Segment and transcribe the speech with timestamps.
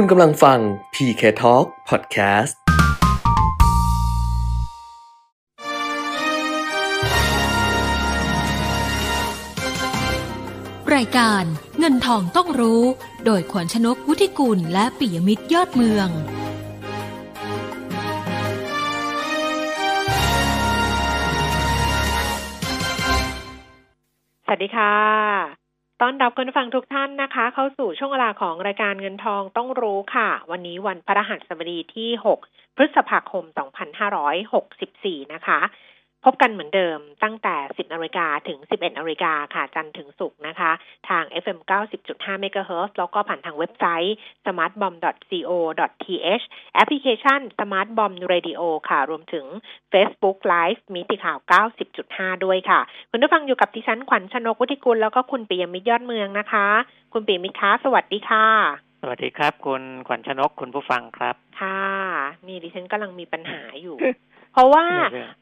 [0.00, 0.58] คุณกำลังฟัง
[0.94, 2.54] PK Talk Podcast
[10.94, 11.44] รายการ
[11.78, 12.82] เงินทองต้องรู้
[13.24, 16.08] โดยขวัญชนกวุฒิกุลและปิยมิตรยอดเมือง
[24.44, 25.65] สวัสดีค่ะ
[26.02, 33.44] ต้อนรับคุณฟังทุกท่านนะคะ เข้าสู่ช่วงเวลาของรายการเงินทองต้องรู้ค่ะ วันนี้วันพระหัสบดีที่ 6 พฤษภาคม
[34.58, 35.60] 2564 นะคะ
[36.26, 40.70] พบกันเหมือนเดิมตั้งแต่ 10นาฬิกาถึง 11นาฬิกาค่ะ จันทร์ถึงศุกร์นะคะ
[41.08, 41.58] ทาง FM
[42.00, 44.16] 90.5 MHz แล้วก็ผ่านทางเว็บไซต์
[44.46, 46.44] smartbomb.co.th
[46.74, 49.44] แอปพลิเคชัน Smart Bomb Radio ค่ะ รวมถึง
[49.92, 51.38] Facebook Live มีติข่าว
[51.92, 52.80] 90.5 ด้วยค่ะ
[53.10, 56.66] คุณผู้ฟังอยู่กับดิฉันขวัญชนกวุฒิกุลแล้วก็คุณปิยมิตรยอดเมืองนะคะ
[57.12, 58.46] คุณปิยมิตรคะสวัสดีค่ะ
[59.02, 61.82] สวัสดีครับ คุณขวัญชนกคุณผู้ฟังครับ ค่ะ
[62.46, 63.96] นี่ดิฉันกำลังมีปัญหาอยู่
[64.56, 64.86] เพราะว่า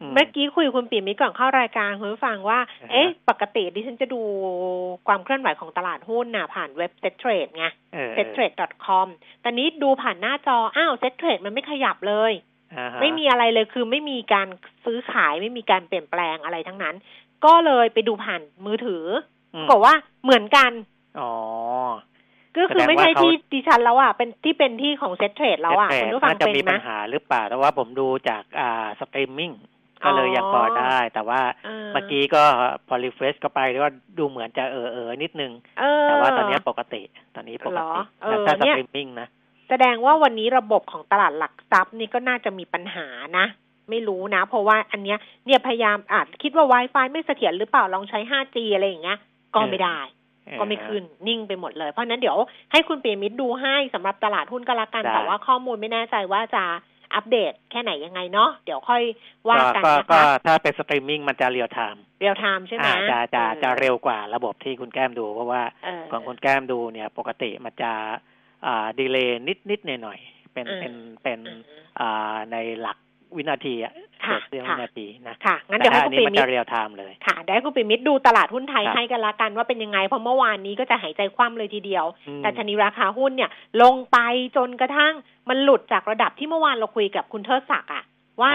[0.00, 4.20] อืมเมื่อกี้คุยคุณปิ่มมิตรก่อนเข้ารายการคุณผู้ฟังว่าอ่าฮะเอ๊ะ ปกติดิฉันจะดู
[5.06, 9.06] ความเคลื่อนไหวของตลาดหุ้นน่ะผ่านเว็บ Set Trade ไงเออ settrade.com
[9.40, 12.32] แต่นี้ดูผ่านหน้าจอ อ้าว Set Trade มันไม่ขยับเลย
[12.74, 14.48] อ่าฮะไม่มีอะไรเลยคือไม่มีการ
[14.84, 16.94] ซื้อขายไม่มีการเปลี่ยนแปลงอะไรทั้งนั้น
[17.44, 19.04] ก็เลยไปดูผ่านมือถือ
[19.54, 20.70] อือมบอกว่าเหมือนกัน
[21.20, 21.32] อ๋อ
[22.56, 29.52] ก็คือแสดงไม่ใช่ว่าเขาที่ดิฉันแล้วอะเป็นที่เป็นที่ของ Set Trade แล้วอะแต่คุณผู้ฟังน่าจะเป็นมีไหมปัญหาหรือเปล่าแต่ว่าผมดูจากอ่าสตรีมมิ่ง
[30.04, 32.42] ก็เลยยังพอได้ แต่ว่าเออเมื่อกี้ก็
[32.88, 33.88] พอรีเฟรชเข้าไปก็
[34.18, 37.02] ดูเหมือนจะเออเออนิดนึงเออแต่ว่าตอนนี้ปกติ
[37.34, 39.28] ตอนนี้ปกเหรอติเออถ้าสเนี่ยตรีมมิ่งนะ
[39.68, 43.06] แสดงว่าวันนี้ระบบของตลาดหลักทรัพย์นี่ก็น่าจะมีปัญหา
[43.38, 43.46] นะ
[43.90, 49.18] ไม่รู้นะ เพราะว่าอันเนี้ยเนี่ยพยายามอาจคิดว่า Wi-Fi ไม่เสถียรหรือเปล่าลองใช้ 5G อะไรอย่างเงี้ย
[49.54, 50.23] ก็ไม่ได้เออ
[50.60, 52.38] ก็ไม่ขึ้นนิ่งไปหมดเลย เพราะฉะนั้นเดี๋ยว
[52.72, 56.64] ให้คุณปิยมิตรดูให้สำหรับตลาดหุ้นก็แล้วกันได้แต่ว่าข้อมูลไม่แน่ใจว่าจะ
[57.14, 59.02] อัปเดตแค่ไหนยังไงเนาะเดี๋ยวค่อย
[59.48, 67.92] ว่ากันก็นะก็คะถ้าเป็นสตรีมมิ่งมันจะ real-time real-time ใช่ไหมอ่าจะจะออจะเร็วกว่าระบบที่คุณแก้มดู เพราะว่าเออของคุณแก้มดูเนี่ยปกติมันจะ
[68.66, 71.60] อ่าดีเลย์นิดนิดหน่อยหน่อยๆเป็นอืมเป็นเป็นอืม
[72.00, 72.98] อ่าในหลัก
[73.36, 73.92] วินาทีอะ
[74.26, 83.50] ค่ะเสี้ยวค่ะวินาทีนะค่ะงั้นเดี๋ยวให้แต่คุณถ้าอันนี้เปียมันมิตจะรเรียลไทม์เลยค่ะได้คุณปิยมิตรดูตลาดหุ้นไทยครับให้กันละกันว่าเป็นยังไง เพราะเมื่อวานนี้ก็จะหายใจคว่ำเลยทีเดียวอืมแต่ชนีราคาหุ้นเนี่ย
[83.82, 84.18] ลงไป
[84.56, 85.14] จนกระทั่ง
[85.48, 88.04] มันหลุดจากระดับที่เมื่อวานเราคุยกับคุณเทิดศักดิ์อะ
[88.40, 88.50] ว่า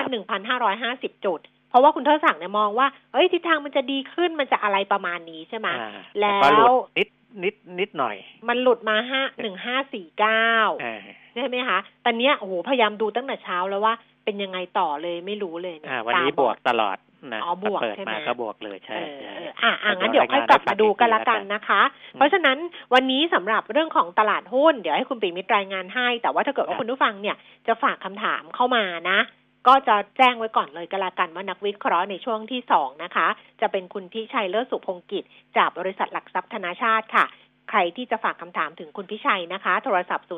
[0.59, 5.89] 1,550จุดเพราะว่าคุณเทิดศักดิ์เนี่ยมองว่าเอ้ยทิศทางมันจะดีขึ้นมันจะอะไรประมาณนี้ใช่ไหมอ่า
[6.21, 7.09] แล้วก็หลุดนิด
[7.43, 8.15] นิดนิดหน่อย
[8.47, 11.01] มันหลุดมาห้าหนึ่งห้าสี่เก้าเออ
[11.35, 13.93] ใช่ไหมคะตอนเนี้ยโอ้โหพยายามดูตั้งแต่เช้าแล้วว่า
[14.29, 16.97] เป็นยังไงต่อเลยไม่รู้เลยเยอ่า วันนี้ตาบวกตลอด
[17.33, 21.81] นะอ๋อบวกเปิดใช่ไหมมาก็บวกเลยใช่เออใช่เอออะอะงั้นเดี๋เดี๋ยยววค่อยกลับรายงานมาดูกันให้ฟัละงอีกทีกันนะคะ
[22.13, 22.57] อืมเพราะฉะนั้น
[22.93, 27.35] วันนี้สำหรับเรื่องของตลาดหุ้น เดี๋ยวให้คุณปิ่มมิตรรายงานให้ แต่ว่าถ้าเกิดว่าครับคุณผู้ฟังเนี่ย
[27.67, 29.19] จะฝากคำถามเข้ามานะ
[29.67, 33.27] ก็จะแจ้งไว้ก่อนเลยก็แล้วกันว่านักวิเคราะห์ในช่วงที่สองนะคะ
[33.61, 35.23] จะเป็นคุณทิชัยเลิศสุพงกิจ
[35.57, 37.25] จากบริษัทหลักทรัพย์ธนาชาติค่ะ
[37.69, 40.33] ใครที่จะฝากคำถามถึงคุณพิชัยนะคะ โทรศัพท์ 02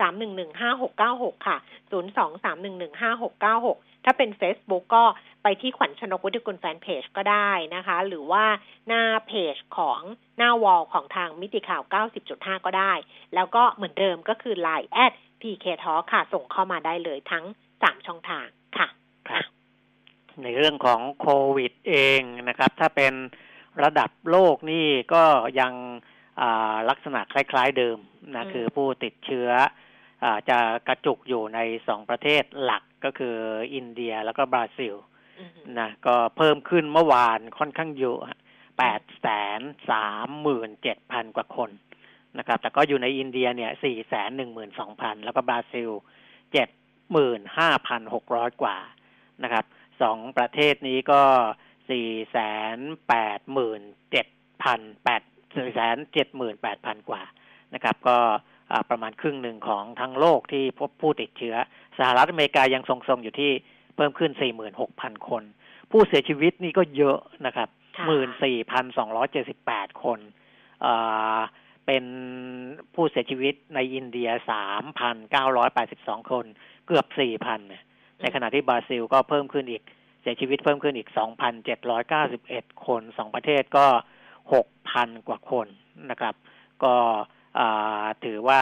[0.00, 1.56] 311 5696 ค่ะ
[1.90, 5.04] 02 311 5696 ถ้าเป็น Facebook ก็
[5.42, 8.44] ไปที่ขวัญชนกวุฒิกุลแฟนเพจก็ได้นะคะ หรือว่า
[8.88, 10.00] หน้าเพจของ
[10.38, 11.82] หน้าวอลของทางมิติข่าว
[12.24, 12.92] 90.5 ก็ได้
[13.34, 18.46] แล้วก็เหมือนเดิมก็คือ Line แอด PK t a l k ค่ะ ส่งเข้ามาได้เลยทั้ง3ช่องทาง
[18.78, 18.88] ค่ะ
[19.28, 19.44] ครับ
[20.42, 23.14] ในเรื่องของโควิดเองนะครับ ถ้าเป็น
[23.82, 25.22] ระดับโลกนี่ก็
[25.60, 25.72] ยัง
[26.90, 27.98] ลักษณะคล้ายๆเดิม
[28.34, 29.48] นะอืมคือผู้ติดเชื้อ
[30.24, 30.58] อาจะ
[30.88, 31.58] กระจุกอยู่ใน
[31.88, 33.36] สองประเทศหลักก็คือ
[33.74, 34.94] อินเดียแล้วก็บราซิล
[35.40, 38.18] อือฮึนะก็เพิ่มขึ้นเมื่อวานค่อนข้างเยอะ
[38.78, 39.60] แปดแสน
[39.90, 41.70] สามหมื่นเจ็ดพันกว่าคน
[42.38, 45.90] นะครับ แต่ก็อยู่ในอินเดียเนี่ยสี่แสนหนึ่งหมื่นสองพันแล้วก็บราซิล
[46.52, 46.68] เจ็ด
[47.12, 48.78] หมื่นห้าพันหกร้อยกว่า
[49.42, 49.64] นะครับ
[50.02, 51.22] สองประเทศนี้ก็
[51.90, 52.38] สี่แส
[52.76, 54.26] นแปดหมื่นเจ็ด
[54.62, 55.22] พันแปด
[55.56, 57.22] สี่แสนเจ็ดหมื่นแปดพันกว่า
[57.74, 58.18] นะครับ ก็
[58.70, 61.56] อ่าประมาณครึ่งหนึ่งของทั้งโลกที่พบผู้ติดเชื้อ
[61.98, 63.50] สหรัฐอเมริกายังทรงๆอยู่ที่
[63.96, 64.30] เพิ่มขึ้น
[64.80, 65.42] 46,000 คน
[65.90, 68.06] ผู้เสียชีวิตนี่ก็เยอะนะครับค่ะ
[69.24, 70.18] 14,278 คน
[70.80, 70.92] เอ่
[71.36, 71.38] อ
[71.86, 72.04] เป็น
[72.94, 74.28] ผู้เสียชีวิตในอินเดีย
[75.10, 76.44] 3,982 คน
[76.86, 77.82] เกือบ 4,000เนี่ย
[78.20, 79.82] ในขณะที่บราซิลก็เพิ่มขึ้นอีก
[80.22, 81.08] เสียชีวิตเพิ่มขึ้นอีก
[82.36, 83.86] 2,791 คน สองประเทศก็
[84.54, 85.66] 6,000 กว่าคน
[86.10, 86.34] นะครับ
[86.82, 86.94] ก็
[87.58, 88.60] อ่าถือว่า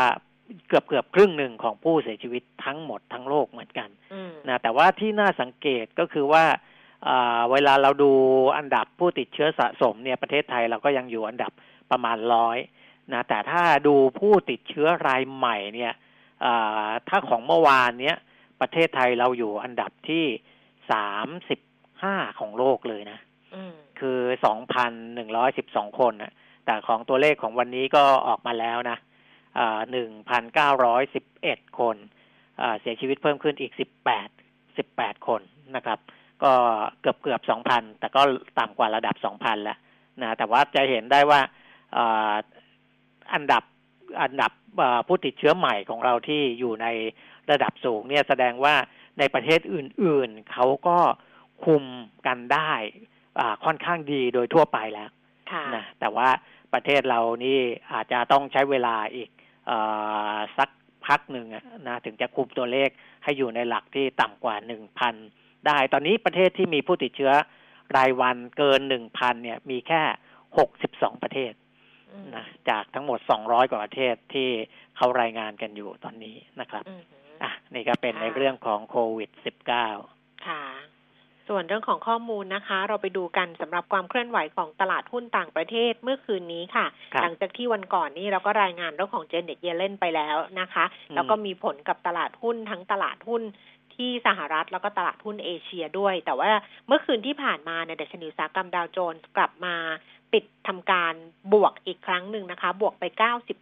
[0.69, 6.44] เกือบเกือบครึ่งหนึ่งของผู้เสียชีวิตทั้งหมดทั้งโลกเหมือนกันอืมนะแต่ว่าที่น่าสังเกตก็คือว่า
[7.08, 8.12] อ่าเวลาเราดู
[8.56, 11.52] อันดับผู้ติดเชื้อสะสมเนี่ยประเทศไทยเราก็ยังอยู่อันดับ
[11.90, 12.58] ประมาณร้อย
[13.12, 15.92] นะแต่ถ้าดูผู้ติดเชื้อรายใหม่เนี่ย
[17.08, 18.16] ถ้าของเมื่อวานเนี้ย
[18.60, 20.25] ประเทศไทยเราอยู่อันดับที่
[20.90, 21.60] สามสิบ
[22.02, 23.19] ห้าของโลกเลยนะ
[24.01, 26.33] คือสองพันหนึ่งร้อยสิบสองคนนะ
[26.65, 28.99] แต่ของตัวเลขของวันนี้ก็ออกมาแล้วนะ
[29.91, 31.97] หนึ่งพันเก้าร้อยสิบเอ็ดคน
[32.81, 34.29] เสียชีวิตเพิ่มขึ้นอีกสิบแปด
[34.77, 35.41] สิบแปดคน
[35.77, 35.99] นะครับ
[36.43, 36.53] ก็
[37.01, 38.23] เกือบเกือบสองพันแต่ก็
[38.59, 39.79] ต่ำกว่าระดับสองพันแล้ว
[40.23, 41.41] นะแต่ว่าจะเห็นได้ว่า
[43.35, 43.62] อันดับ
[44.23, 44.53] อันดับ
[45.06, 46.87] ผู้ติดเชื้อใหม่ของเราที่อยู่ใน
[47.51, 48.75] ระดับสูงเนี่ยแสดงว่า
[49.19, 50.99] ในประเทศอื่น ๆ เขาก็
[51.65, 51.85] คุม
[52.27, 52.73] กันได้
[53.64, 55.10] ค่อนข้างดีโดยทั่วไปแล้ว
[55.75, 56.28] นะแต่ว่า
[56.75, 57.58] ประเทศเรานี่
[57.92, 59.31] อาจจะต้องใช้เวลาอีก
[59.70, 59.72] อ
[60.58, 60.69] สัก
[61.06, 61.46] พักหนึ่ง
[61.88, 62.88] นะถึงจะคุมตัวเลข
[63.22, 65.14] ให้อยู่ในหลักที่ต่ำกว่าหนึ่งพัน
[65.66, 67.32] ได้ ตอนนี้ประเทศที่มีผู้ติดเชื้อ
[67.96, 70.02] รายวันเกินหนึ่งพันเนี่ย มีแค่
[70.58, 71.52] หกสิบสองประเทศ
[72.36, 74.48] นะจากทั้งหมดสองร้อยกว่าประเทศที่
[74.96, 76.84] เขารายงานกันอยู่ตอนนี้นะครับ
[77.42, 79.88] อะนี่ก็เป็นในเรื่องของโควิดสิบเก้า
[80.46, 80.62] ค่ะ
[81.49, 86.87] ส่วนเรื่องของข้อมูลนะคะ เราไปดูกันสำหรับความเคลื่อนไหวของตลาดหุ้นต่างประเทศเมื่อคืนนี้ค่ะ
[87.23, 93.43] หลังจากที่วันก่อนนี้เราก็รายงานเรื่องของเจนเน็ตเยเลนไปแล้วนะคะ แล้วก็มีผลกับตลาดหุ้นทั้งตลาดหุ้น
[93.94, 96.50] ที่สหรัฐแล้วก็ตลาดหุ้นเอเชียด้วย แต่ว่า
[96.87, 99.76] เมื่อคืนที่ผ่านมาเนี่ยดัชนีอุตสาหกรรมดาวโจนส์กลับมา
[100.32, 101.14] ปิดทำการ
[101.52, 103.05] บวกอีกครั้งหนึ่งนะคะ บวกไป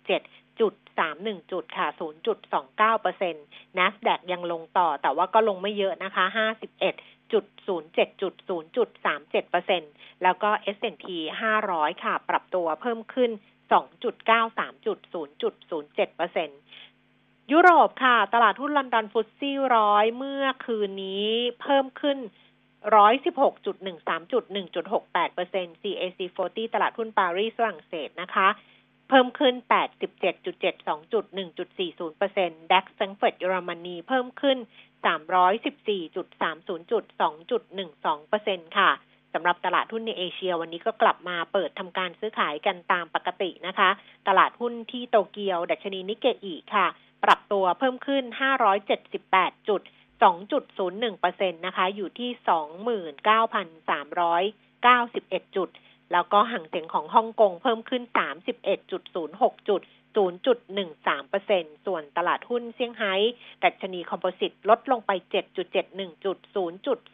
[0.02, 3.44] 97จุดสามหนึ่งจุดค่ะศูนย์จุดสองเก้าเปอร์เซ็นต์
[3.78, 6.94] NASDAQ ยังลงต่อแต่ว่าก็ลงไม่เยอะนะคะห้าสิบเอ็ด
[7.32, 9.82] จุดศูนย์เจ็ดจุดศูนย์จุดสามเจ็ดเปอร์เซ็น
[10.22, 11.04] แล้วก็ S&P
[11.40, 13.30] ห้าร้อยค่ะ ปรับตัวเพิ่มขึ้น
[13.72, 16.58] สองจุดเก้าสามจุดศูนย์จุดศูนย์เจ็ดเปอร์เซ็นต์
[17.52, 21.30] ยุโรปค่ะ ตลาดหุ้นลอนดอน FTSE ร้อยเมื่อคืนนี้
[21.60, 22.18] เพิ่มขึ้น
[22.96, 28.48] ร้อยสิบหกจุดหนึ่งสามจุดหนึ่งจุดหกแปดเปอร์เซ็นต์ CAC 40 ตลาดหุ้นปารีสฝรั่งเศสนะคะ
[29.08, 34.58] เพิ่มขึ้นแปดสิบเจ็ดจุดเจ็ดสองจุดหนึ่งจุดสี่ศูนย์เปอร์เซ็นต์ DAX แฟรงก์เฟิร์ตเยอรมนีเพิ่มขึ้น
[35.04, 38.90] สามร้อยสิบสี่จุดสามศูนย์จุดสองจุดหนึ่งสองเปอร์เซ็นต์ค่ะ
[39.34, 43.90] สำหรับตลาดหุ้นในเอเชียวันนี้ก็กลับมาเปิดทำการซื้อขายกันตามปกตินะคะ
[44.28, 46.86] ตลาดหุ้นที่โตเกียว ดัชนีนิเกอีค่ะ
[47.24, 48.24] ปรับตัวเพิ่มขึ้น
[48.96, 49.82] 578จุด
[50.22, 52.30] 2.01%นะคะ อยู่ที่
[55.42, 55.68] 29,391 จุด
[56.12, 58.02] แล้วก็ห่างเสียงของฮ่องกงเพิ่มขึ้น
[58.66, 59.80] 31.06 จุด
[60.16, 63.14] 0.13%ส่วนตลาดหุ้นเซี่ยงไฮ้
[63.64, 65.10] ดัชนีคอมโพสิตลดลงไป
[65.68, 66.38] 7.71 จุด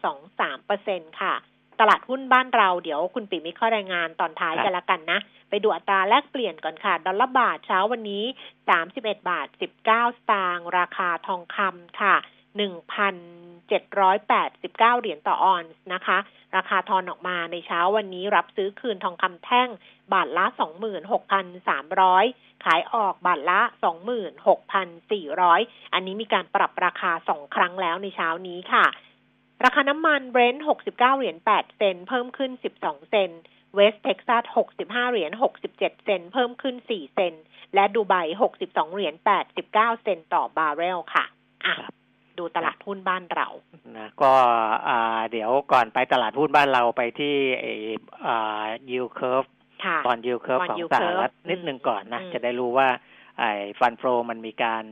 [0.03, 1.35] 0.23%ค่ะ
[1.81, 5.19] ตลาดหุ้นบ้านเราเดี๋ยวคุณปิมิข้อรายงานตอนท้ายกันละกันนะ
[5.51, 8.25] ไปดูอัตราแลกเปลี่ยนก่อนค่ะ ดอลลาร์บาทเช้าวันนี้
[8.77, 9.47] 31 บาท
[9.83, 12.15] 19 สตางค์ ราคาทองคำค่ะ
[12.59, 16.19] 1,000 789 เหรียญต่อออนซ์นะคะ
[16.57, 19.69] ราคาทอนออกมาในเช้าวันนี้รับซื้อคืนทองคำแท่ง
[20.13, 20.45] บาทละ
[21.35, 23.61] 26,300 ขายออกบาทละ
[25.19, 28.87] 26,400 อันนี้มีการปรับราคาสองครั้งแล้วในเช้านี้ค่ะ
[29.65, 32.51] ราคาน้ำมันเบรนท์69 เหรียญ8เซนต์เพิ่มขึ้น
[32.81, 33.31] 12 เซนต์
[33.75, 34.43] เวสเท็กซัส
[34.79, 35.31] 65 เหรียญ
[35.69, 37.35] 67 เซนต์ เพิ่มขึ้น 4 เซนต์
[37.75, 38.15] และดูไบ
[38.53, 39.15] 62 เหรียญ
[39.55, 41.25] 89 เซนต์ต่อบาร์เรลค่ะ
[41.67, 41.75] อะ
[42.39, 43.49] ดูตลาดหุ้นบ้านเรา
[43.99, 44.33] นะก็
[45.33, 47.73] เดี๋ยวก่อนไปตลาดหุ้นบ้านเราไปที่ไอ้
[48.91, 49.45] yield curve
[50.07, 52.89] ตอน yield curve ของสหรัฐนิดหนึ่งก่อนนะ จะได้รู้ว่า
[53.39, 54.85] ไอ้ฟันโฟมันมีการ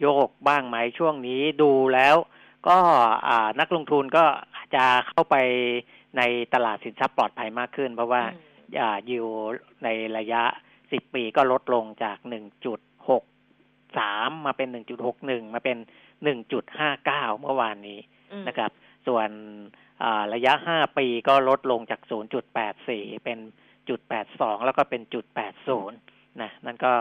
[0.00, 2.16] โยกบ้างไหมช่วงนี้ดูแล้ว
[2.68, 2.78] ก็
[3.60, 4.24] นักลงทุนก็
[4.74, 5.36] จะเข้าไป
[6.16, 6.22] ใน
[6.54, 8.22] ตลาดสินทรัพย์ปลอดภัยมากขึ้น เพราะว่า
[9.10, 9.26] ยิว
[9.84, 9.88] ใน
[10.18, 10.42] ระยะ
[10.92, 13.22] สิบปีก็ลดลงจากหนึ่งจุดหก
[13.98, 15.78] สามมาเป็นหนึ่งจุดหกหนึ่งมาเป็น
[16.24, 18.00] หนึ่งจุดห้าเก้าเมื่อวานนี้
[18.48, 18.70] นะครับ
[19.06, 19.28] ส่วน
[20.34, 23.38] ระยะห้าปีก็ลดลงจากศูนย์จุดแปดสี่เป็น
[23.88, 25.98] จุดแปดสองแล้วก็เป็นจุดแปดศูนย์
[26.42, 26.92] นะนั่นก็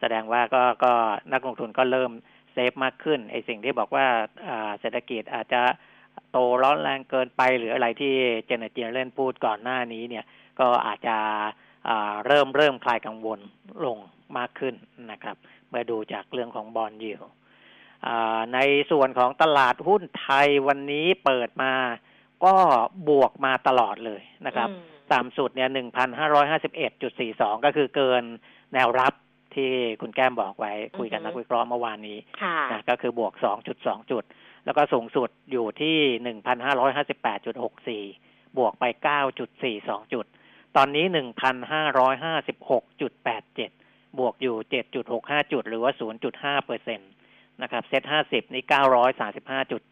[0.00, 0.92] แสดงว่าก็ก็
[1.32, 2.12] นักลงทุนก็เริ่ม
[2.52, 4.06] เซฟมากขึ้นไอสิ่งที่บอกว่า
[4.80, 5.62] เศรษฐกิจอาจจะ
[6.30, 8.14] โตร้อนแรงเกินไปหรืออะไรที่
[8.46, 10.24] เจเนเจเล่นพูดก่อนหน้านี้เนี่ย
[10.60, 11.16] ก็อาจจะ
[12.26, 13.40] เริ่มเริ่มคลายกังวล
[13.84, 13.98] ลง
[14.38, 14.74] มากขึ้น
[15.10, 15.36] นะครับ
[15.68, 17.20] เมื่อดูจากเรื่องของบอลยิว
[18.54, 18.58] ใน
[18.90, 21.72] ส่วนของตลาดหุ้นไทยวันนี้เปิดมา
[22.44, 22.54] ก็
[23.08, 24.68] บวกมาตลอดเลยนะครับ
[25.12, 28.24] ต่ำสุดเนี่ยหนึ่งพันห้าร้อยห้าสิบเอ็ดจุดสี่สองก็คือเกิน
[28.74, 29.12] แนวรับ
[29.54, 29.70] ที่
[30.00, 32.18] คุณแก้มบอกไว้คุยกันนักวิเคราะห์เมื่อวานนี้
[32.72, 34.24] นะก็คือบวกสองจุดสองจุด
[34.64, 38.04] แล้วก็สูงสุดอยู่ที่หนึ่งพันห้าร้อยห้าสิบแปดจุดหกสี่
[38.58, 40.26] บวกไปเก้าจุดสี่สองจุด
[40.76, 43.70] ตอนนี้หนึ่งพันห้าร้อยห้าสิบหกจุดแปดเจ็ด
[44.18, 47.10] บวกอยู่เจ็ดจุดหกห้าจุด หรือว่าศูนย์จุดห้าเปอร์เซ็นต์
[47.62, 49.82] นะครับเซ็ตห้าสิบนี่เก้าร้อยสาสิบห้าจุด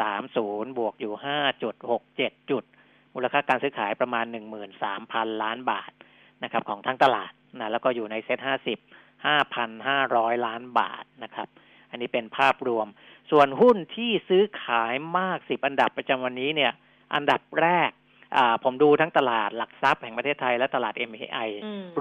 [0.00, 2.64] สามศูนย์บวกอยู่ห้าจุดหกเจ็ดจุด
[3.14, 5.90] มูลค่าการซื้อขายประมาณหนึ่งหมื่นสามพันล้านบาท
[6.42, 8.78] นะครับของทั้งตลาดนะแล้วก็อยู่ในเซ็ตห้าสิบ
[9.42, 11.48] 5,500ล้านบาทนะครับ
[11.90, 12.86] อันนี้เป็นภาพรวม
[13.30, 16.72] ส่วนหุ้นที่ซื้อขายมากสิบอันดับประจำวันนี้เนี่ย
[17.14, 17.90] อันดับแรก
[18.64, 21.48] ผมดูทั้งตลาดหลักทรัพย์แห่งประเทศไทยและตลาด MAI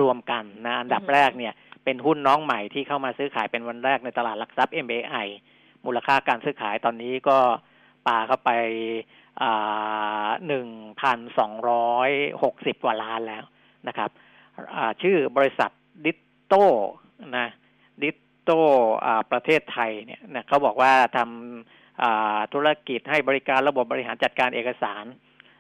[0.02, 5.28] รวมกันนะอันดับแรกเนี่ย เป็นหุ้นน้องใหม่ที่เข้ามาซื้อขายเป็นวันแรกในตลาดหลักทรัพย์ MAI
[5.86, 7.38] มูลค่าการซื้อขายตอนนี้ก็
[8.08, 8.52] ปาเข้าไป
[10.48, 10.68] หนึ่ง
[11.02, 12.10] พันสองร้อย
[12.44, 13.44] หกสิบกว่าล้านแล้ว
[13.88, 14.10] นะครับ
[15.02, 15.72] ชื่อบริษัท
[16.06, 16.12] ดิ
[16.48, 16.66] โต้
[17.38, 17.48] นะ
[18.02, 18.10] ดิ
[18.44, 18.62] โต้
[19.32, 25.06] ประเทศไทยเนี่ยนะเขาบอกว่าทำธุรกิจให้บริการระบบบริหารจัดการเอกสาร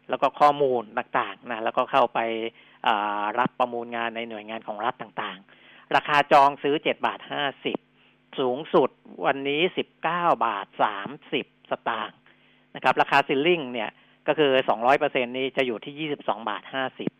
[0.09, 2.19] แล้วก็ข้อมูลต่างๆนะแล้วก็เข้าไป
[3.39, 5.60] รับประมูลงานในหน่วยงานของรัฐต่างๆ
[5.95, 7.77] ราคาจองซื้อเจ็ดบาทห้าสิบ
[8.39, 8.89] สูงสุด
[9.25, 12.17] วันนี้สิบเก้าบาทสามสิบสตางค์
[12.75, 13.89] นะครับ ราคาซิลลิงเนี่ย
[14.27, 17.11] ก็คือสองร้อยเปอร์เซ็นนี้จะอยู่ที่ยี่สิบสองบาทห้าสิบ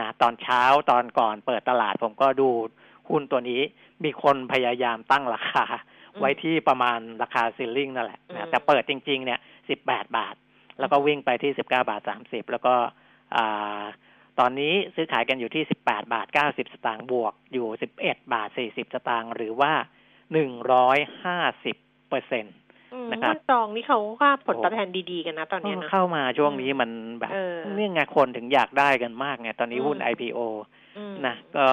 [0.00, 2.48] นะตอนเช้าตอนก่อนเปิดตลาดผมก็ดู
[3.08, 3.60] หุ้นตัวนี้
[4.04, 5.64] มีคนพยายามตั้งราคา
[6.20, 10.34] ไว้ที่ประมาณราคาซิลลิงนั่นแหละนะแต่เปิดจริง ๆ เนี่ยสิบแปดบาท
[10.80, 12.74] แล้วก็วิ่งไปที่สิบเก้าบาทสามสิบแล้วก็
[13.36, 13.82] อ่า
[14.40, 19.72] ตอนนี้ซื้อขายกันอยู่ที่สิบแปดบาทเก้าสิบสตางค์บวกอยู่สิบเอ็ดบาทสี่สิบสตางค์หรือว่า
[20.32, 21.76] หนึ่งร้อยห้าสิบ
[22.08, 22.50] เปอร์เซ็นต
[23.12, 26.90] นะครับจองนี่เขาว่าผลตอบแทนดีๆกันนะตอนนี้นะเข้ามาช่วงนี้มัน
[27.20, 27.32] แบบ
[27.76, 30.38] เนี่ยไงคนถึงอยากได้กันมากไงตอนนี้หุ้น IPO
[31.26, 31.66] นะก็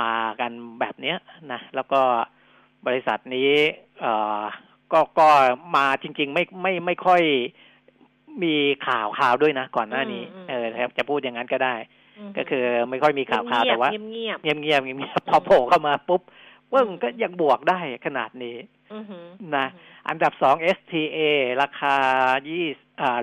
[0.00, 1.16] มากันแบบเนี้ย
[1.52, 2.00] นะแล้วก็
[2.86, 3.50] บริษัทนี้
[4.00, 4.42] เอ่อ
[4.92, 5.28] ก็ก็
[5.76, 7.22] มาจริง ๆ ไม่ไม่ไม่ค่อย
[8.42, 8.54] มี
[8.86, 10.66] ข่าวข่าวด้วยนะก่อนหน้านี้ เออ
[10.98, 11.74] จะพูดอย่างนั้นก็ได้
[12.36, 16.22] ก็คือไม่ค่อยมีข่าวข่าวแต่ว่าเงียบเงียบเงียบเงียบพอโผล่เข้ามาปุ๊บ
[16.72, 18.56] ว่ามันก็ยังบวกได้ขนาดนี้
[19.56, 19.66] นะ
[20.08, 21.18] อันดับสอง STA
[21.62, 21.96] ราคา
[22.48, 22.64] ยี่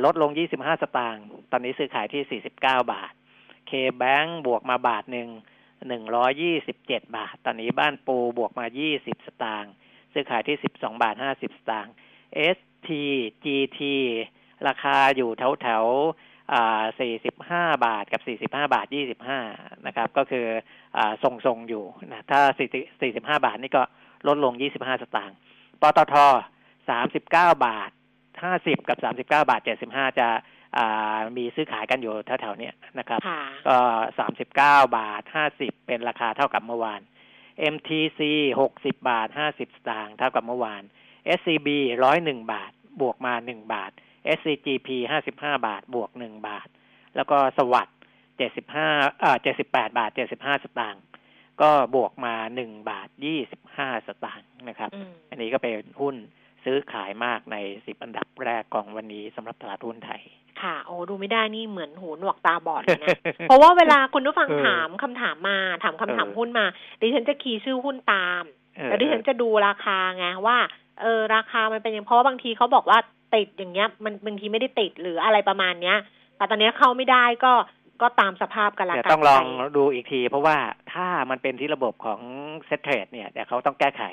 [0.05, 3.13] ลดลงยี่สิบห้าสตางค์ตอนนี้ซื้อขายที่สี่สิบเก้าบาท
[3.69, 5.29] K-Bank บวกมาบาทหนึ่ง
[5.87, 9.71] หนึ่งร้อยี่สิบเจ็ดบาท ตอนนี้บ้านปูบวกมายี่สิบสตางค์
[10.13, 11.93] ซื้อขายที่สิบสองบาทห้าสิบสตางค์
[12.55, 13.79] STGT
[14.67, 15.85] ราคาอยู่แถวแถว
[16.99, 19.39] สี่สิบห้าบาทกับสี่สิบห้าบาทยี่สิบห้า
[19.87, 20.45] นะครับ ก็คือ
[20.97, 22.69] อทรงทรงอยู่นะถ้าสี่
[23.01, 23.83] สี่สิบห้าบาทนี่ก็
[24.27, 25.37] ลดลงยี่สิบห้าสตางค์
[25.81, 26.15] ปตท
[26.89, 27.91] สามสิบเก้าบาท
[28.43, 30.27] ห้าสิบกับสามสิบเก้าบาทเจ็ดสิบห้าจะ
[31.37, 33.19] มีซื้อขายกันอยู่แถวๆนี้นะครับ
[33.67, 33.77] ก็
[34.19, 37.01] สามสิบเก้าบาทห้าสิบเป็นราคาเท่ากับเมื่อวาน
[37.73, 38.21] MTC
[38.61, 40.83] หกสิบบาทห้าสิบสตางค์เท่ากับเมื่อวาน
[41.37, 41.67] SCB
[42.03, 43.91] ร้อยหนึ่งบาทบวกมาหนึ่งบาท
[44.37, 46.67] SCGP ห้าสิบห้าบาทบวกหนึ่งบาท
[47.15, 47.97] แล้วก็สวัสด์
[48.37, 48.87] เจ็ดสิบห้า
[49.19, 51.03] เอ่อเจ็ดสิบแปดบาทเจ็ดสิบห้าสตางค์
[51.61, 54.89] ก็บวกมาหนึ่งบาทยี่สิบห้าสตางค์นะครับ
[55.29, 56.15] อันนี้ก็เป็นหุ้น
[56.63, 60.21] ซื้อขายมากในสิบอันดับแรกของวันนี้สำหรับตลาดหุ้นไทย
[60.61, 66.65] ค่ะโอ้ดูไม่ได้นี่เหมือนหูหนวกตาบอดเลยนะ เพราะว่าเวลาคุณผู้ฟังถามคำถามมาถามคำถามหุ้นมา
[67.01, 68.43] ดิฉันจะคีย์ชื่อหุ้นตาม
[68.85, 70.57] แล้วดิฉันจะดูราคาไงว่า
[71.01, 72.99] เออราคามันเป็นอย่างเพราะว่าบางทีเขาบอกว่า
[73.35, 75.97] ติดอย่างเงี้ย มันบางทีไม่ได้ติดหรืออะไรประมาณเนี้ย
[76.37, 77.53] แต่ตอนนี้เข้าไม่ได้ก็
[78.01, 79.45] ก็ตามสภาพกันละกันต้องลอง
[79.77, 80.57] ดูอีกที เพราะว่า
[80.93, 82.19] ถ้ามันเป็นที่ระบบของ
[82.65, 84.03] เซ็ตเทรดเนี่ยเดี๋ยวเขาต้องแก้ไข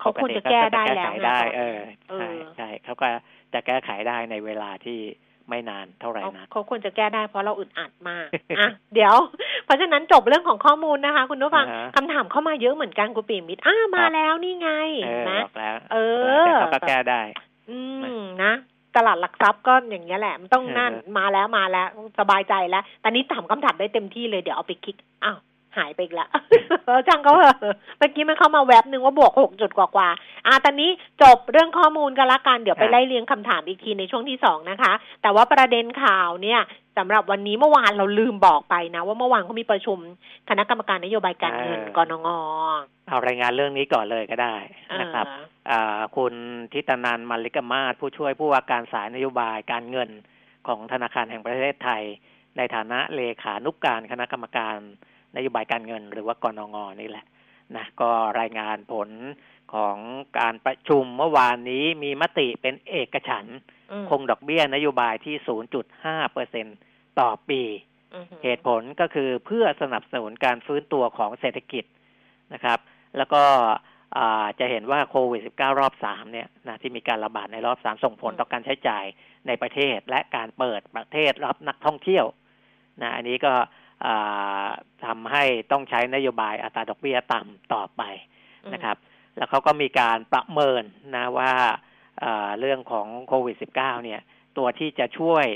[0.00, 1.78] เขาควรจะแก้ได้แล้วได้เออ
[2.14, 3.06] ใช่ใช่เขาก็
[3.54, 4.98] จะแก้ไขได้ในเวลาที่
[5.48, 8.26] ไม่นานเท่าไหร่นะเขาควรจะแก้ได้เพราะเราอึดอัดมาก
[8.58, 9.14] อะเดี๋ยว
[9.64, 11.66] เพราะฉะนั้นจบเรื่องของข้อมูลนะคะ คุณผู้ฟัง
[11.96, 14.70] คำถามเข้ามาเยอะเหมือนกันกูปีมิดอ้ามาแล้วนี่ไง
[15.30, 15.40] นะ
[15.92, 15.96] เอ
[16.44, 17.22] อเขาก็แก้ได้
[17.70, 18.02] อืม
[18.42, 18.52] นะ
[18.96, 21.86] ตลาดหลักทรัพย์ก็อย่างเงี้ยแหละ มันต้องนั่นมาแล้วมาแล้ว
[22.18, 25.38] สบายใจแล้ว ตอนนี้ถามคำถามได้เต็มที่เลยเดี๋ยวเอาไปคลิกอ้าว
[25.78, 26.28] หายไปอีกแล้ว
[27.06, 27.58] ช่างเขาเถอะ
[27.98, 30.90] เมื่อกี้มันเข้ามาแว็บหนึ่งว่าบวกหกจุดกว่าๆอ่าตอนนี้
[31.22, 36.60] จบเรื่องข้อมูลกันละกัน เดี๋ยวไปไล่เรียงคำถามอีกทีในช่วงที่สองนะคะ แต่ว่าประเด็นข่าวเนี่ย
[36.98, 39.98] สำหรับวันนี้เมื่อวานเราลืมบอกไปนะ ว่าเมื่อวานเขามีประชุม
[40.48, 42.28] คณะกรรมการนโยบายการเงินกนง
[43.08, 44.56] เอารายงานเรื่องนี้ก่อนเลยก็ได้
[45.00, 45.26] นะครับ
[46.16, 46.34] คุณ
[46.72, 50.10] ทิตนันมาลิกมาศผู้ช่วยผู้ว่าการสายนโยบายการเงิน
[50.66, 52.02] ของธนาคารแห่งประเทศไทย
[52.56, 54.76] ในฐานะเลขานุกการคณะกรรมการ
[55.36, 57.24] นโยบายการเงินหรือว่ากรงงนี่แหละ
[57.76, 58.10] นะก็
[58.40, 59.08] รายงานผล
[59.74, 59.96] ของ
[60.38, 63.46] การประชุมเมื่อวานนี้มีมติเป็นเอกฉัน
[64.10, 65.34] คงดอกเบี้ยนโยบายที่
[65.84, 66.66] 0.5เปอร์เซ็น
[67.20, 67.62] ต่อปี
[68.42, 71.84] เหตุผลก็คือเพื่อสนับสนุนการฟื้นตัวของเศรษฐกิจ
[72.54, 72.78] นะครับ
[73.16, 73.42] แล้วก็
[74.58, 79.04] จะเห็นว่าโควิด -19 รอบสามเนี่ยนะที่มีการระบาดในรอบสามส่งผลต่อการใช้จ่าย
[79.46, 82.26] ในประเทศและการเปิดประเทศรับนักท่องเที่ยว
[83.02, 83.52] นะอันนี้ก็
[85.04, 88.02] ทำให้ต้องใช้นโยบายอัตราดอกเบี้ยต่ำต่อไป
[88.74, 88.96] นะครับ
[89.36, 90.82] แล้วเขาก็มีการประเมิน
[91.16, 91.52] นะว่า
[92.60, 94.20] เรื่องของโควิด -19 เนี่ย
[94.58, 95.46] ตัวที่จะช่วย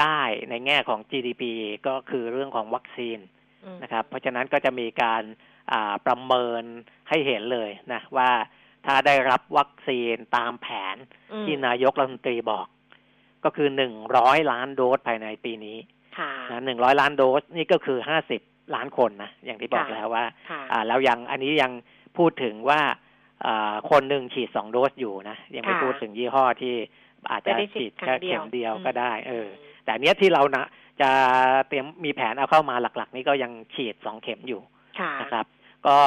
[0.00, 0.20] ได้
[0.50, 1.42] ในแง่ของ GDP
[1.86, 3.18] ก็คือเรื่องของวัคซีน
[3.82, 5.22] นะครับ เพราะฉะนั้นก็จะมีการ
[6.06, 6.62] ประเมิน
[7.08, 8.30] ให้เห็นเลยนะว่า
[8.86, 10.96] ถ้าได้รับวัคซีนตามแผน
[11.44, 12.66] ที่นายกรัฐมนตรีบอก
[13.44, 15.99] ก็คือหนึ่งร้อยล้านโดสภายในปีนี้นะ
[16.64, 18.40] หนึ่งร้อยล้านโดสนี่ก็คือห้าสิบ
[18.74, 20.24] ล้านคนนะอย่างที่บอกแล้วว่า
[20.72, 21.72] อ่าแล้วยังอันนี้ยัง
[22.18, 22.80] พูดถึงว่า
[23.90, 26.74] คนหนึ่งฉีดสองโดสอยู่นะ ยังไม่พูดถึงยี่ห้อที่
[27.30, 29.48] อาจจะฉีดแค่เข็มเดียวก็ได้ เออ
[29.84, 30.66] แต่เนี้ยที่เรานะ
[31.00, 31.10] จะ
[31.68, 34.60] เตรียมมีแผนเอาเข้ามาหลัก ๆ นี่ก็ยังฉีดสองเข็มอยู่
[35.20, 35.46] นะครับ
[35.86, 35.98] ก็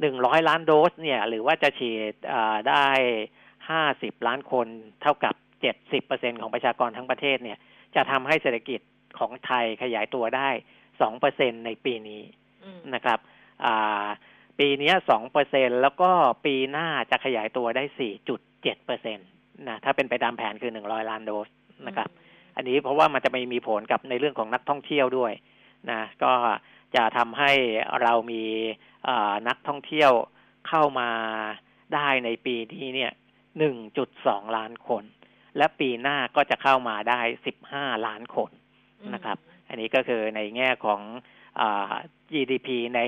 [0.00, 2.14] หนึ่งร้อยล้านโดสเนี่ย หรือว่าจะฉีด
[2.68, 2.86] ได้
[3.70, 4.66] ห้าสิบล้านคน
[5.02, 7.58] เท่ากับเจ็ดสิบเปอร์เซ็นของประชากรทั้งประเทศเนี่ย
[7.94, 8.80] จะทำให้เศรษฐกิจ
[9.18, 10.48] ของไทยขยายตัวได้
[11.00, 12.22] สองเปอร์เซ็นในปีนี้
[12.94, 13.18] นะครับ
[14.58, 16.10] ปีนี้สองเปอร์เซ็นแล้วก็
[16.44, 19.22] ปีหน้าจะขยายตัวได้สี่จุดเจ็ดเปอร์เซ็นต
[19.68, 21.48] นะถ้าเป็นไปตามแผนคือหนึ่งร้อยล้านโดส
[21.86, 22.08] นะครับ
[22.56, 25.32] อันนี้เพราะว่ามันจะไม่มีผลกับในเรื่องของนักท่องเที่ยวด้วย
[25.90, 26.32] นะก็
[26.96, 27.52] จะทำให้
[28.02, 28.42] เรามี
[29.48, 30.12] นักท่องเที่ยว
[30.68, 31.10] เข้ามา
[31.94, 33.12] ได้ในปีนี้เนี่ย
[33.58, 35.04] หนึ่งจุดสองล้านคน
[35.56, 38.50] และปีหน้าก็จะเข้ามาได้สิบห้าล้านคน
[39.14, 39.38] นะครับ
[39.68, 41.00] อันนี้ก็คือในแง่ของ
[41.60, 41.62] อ
[42.32, 43.00] GDP ใน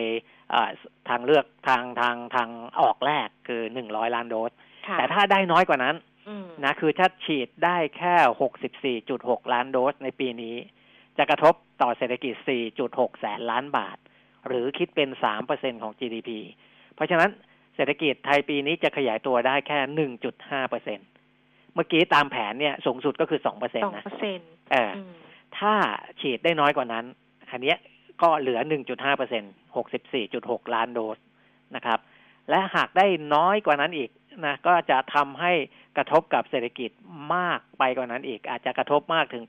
[1.09, 2.49] ทางเลือกทางทางทาง
[2.81, 4.53] ออกแรกคือหนึ่งร้อยล้านโดส
[4.99, 5.97] แต่ถ้าได้น้อยกว่านั้น
[6.65, 10.57] นะคือถ้าฉีดได้แค่หกสิบสี่จุดหกล้านโดสในปีนี้
[11.19, 13.97] จะกระทบต่อเศรษฐกิจสี่จุดหกแสนล้านบาท
[14.47, 16.31] หรือคิดเป็นสามเปอร์เซ็นของ GDP
[16.95, 17.31] เพราะฉะนั้น
[17.77, 20.99] เศรษฐกิจไทยปีนี้จะขยายตัวได้แค่หนึ่งจุดห้าเปอร์เซ็น
[21.75, 24.05] เมื่อกี้ตามแผนเนี่ยสูงสุดก็คือสองเปอร์เซ็นต์นะ
[24.73, 24.93] เออ
[25.59, 25.75] ถ้า
[26.21, 27.05] ฉีดได้น้อยกว่านั้น
[27.51, 27.79] อันเนี้ย
[28.23, 29.53] ก็เหลือ 1.5เปอร์เซ็นต์
[30.13, 31.19] 64.6 ล้านโดส
[31.77, 31.99] นะครับ
[32.51, 34.11] และหากได้น้อยกว่านั้นอีก
[34.45, 35.53] นะก็จะทำให้
[35.97, 36.91] กระทบกับเศรษฐกิจ
[37.35, 39.45] มากไปกว่านั้นอีก อาจจะกระทบมากถึง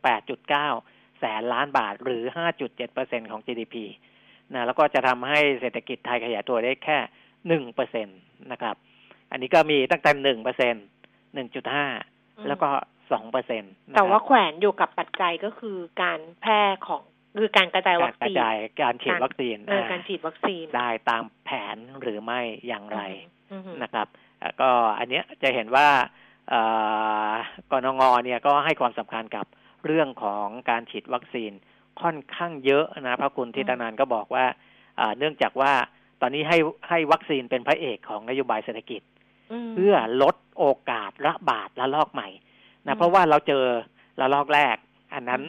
[0.58, 2.24] 8.9 แสนล้านบาท หรือ
[2.58, 3.76] 5.7เปอร์เซ็นของ GDP
[4.54, 6.98] นะแล้วก็จะทำให้เศรษฐกิจไทยขยายตัวได้แค่
[7.68, 8.12] 1เปอร์เซ็นต
[8.52, 8.76] นะครับ
[9.32, 10.84] อันนี้ก็มีตั้งแต่1เปอร์เซ็นต์
[11.66, 12.70] 1.5 แล้วก็
[13.18, 17.02] 2เปอร์เซ็นต์แต่ว่าแขวนอยู่กับปัจจัยก็คือการแพร่ของ
[17.40, 19.58] คือการกระจายวัคซีนกระจายการฉีดวัคซีน
[19.92, 23.02] การฉีดวัคซีนได้ตามแผนหรือไม่อย่างไร
[23.84, 24.08] นะครับ
[24.62, 24.70] ก็
[25.00, 25.88] อันเนี้ยจะเห็นว่า
[27.72, 29.46] กนงเนี่ยก็ให้ความสำคัญกับ
[29.86, 31.52] เรื่องของการฉีดวัคซีน
[32.02, 34.46] ค่อนข้างเยอะนะพระคุณทิตนานก็บอกว่า
[35.18, 35.74] เนื่องจากว่า
[36.22, 36.58] ตอนนี้ให้
[36.90, 39.02] ให้วัคซีนเป็นพระเอกของนโยบายเศรษฐกิจ
[39.74, 42.30] เพื่อลดโอกาสระบาดระลอกใหม่
[42.88, 43.64] นะเพราะว่าเราเจอ
[44.20, 44.76] ระลอกแรก
[45.14, 45.42] อันนั้น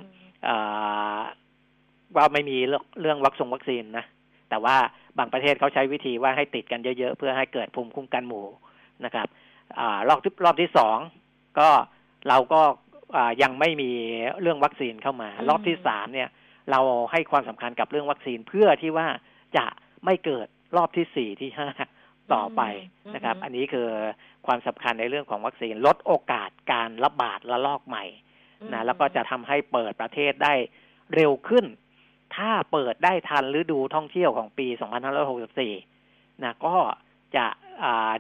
[2.17, 2.57] ว่าไม่มี
[3.01, 4.05] เรื่องวัคซงวัคซีนนะ
[4.51, 4.77] แต่ว่า
[5.19, 8.47] บางประเทศเขาใช้วิธีว่าให้ติดกันเยอะๆ เพื่อให้เกิดภูมิคุ้มกันหมู่
[9.05, 9.27] นะครับ
[9.79, 10.99] อรอบรอบที่สอง
[11.59, 11.69] ก็
[12.29, 12.63] เราก็
[13.43, 13.91] ยังไม่มี
[14.41, 16.29] เรื่องวัคซีนเข้ามา รอบที่สามเนี่ย
[16.71, 16.81] เรา
[17.13, 19.09] ให้ความสำคัญกับเรื่องวัคซีนเพื่อที่ว่า
[19.57, 19.67] จะ
[20.05, 21.69] ไม่เกิดรอบที่สี่ที่ห้า
[22.35, 22.63] ต่อไป
[23.15, 23.89] นะครับ อันนี้คือ
[24.47, 28.05] ความสำคัญในเรื่องของวัคซีนลดโอกาสการระบาดระลอกใหม่
[28.73, 30.55] นะแล้วก็จะทำให้เปิดประเทศได้
[31.15, 31.65] เร็วขึ้น
[32.37, 34.67] ถ้าเปิดได้ทันฤดูท่องเที่ยวของปี
[35.75, 36.77] 2564 นะก็
[37.37, 37.47] จะ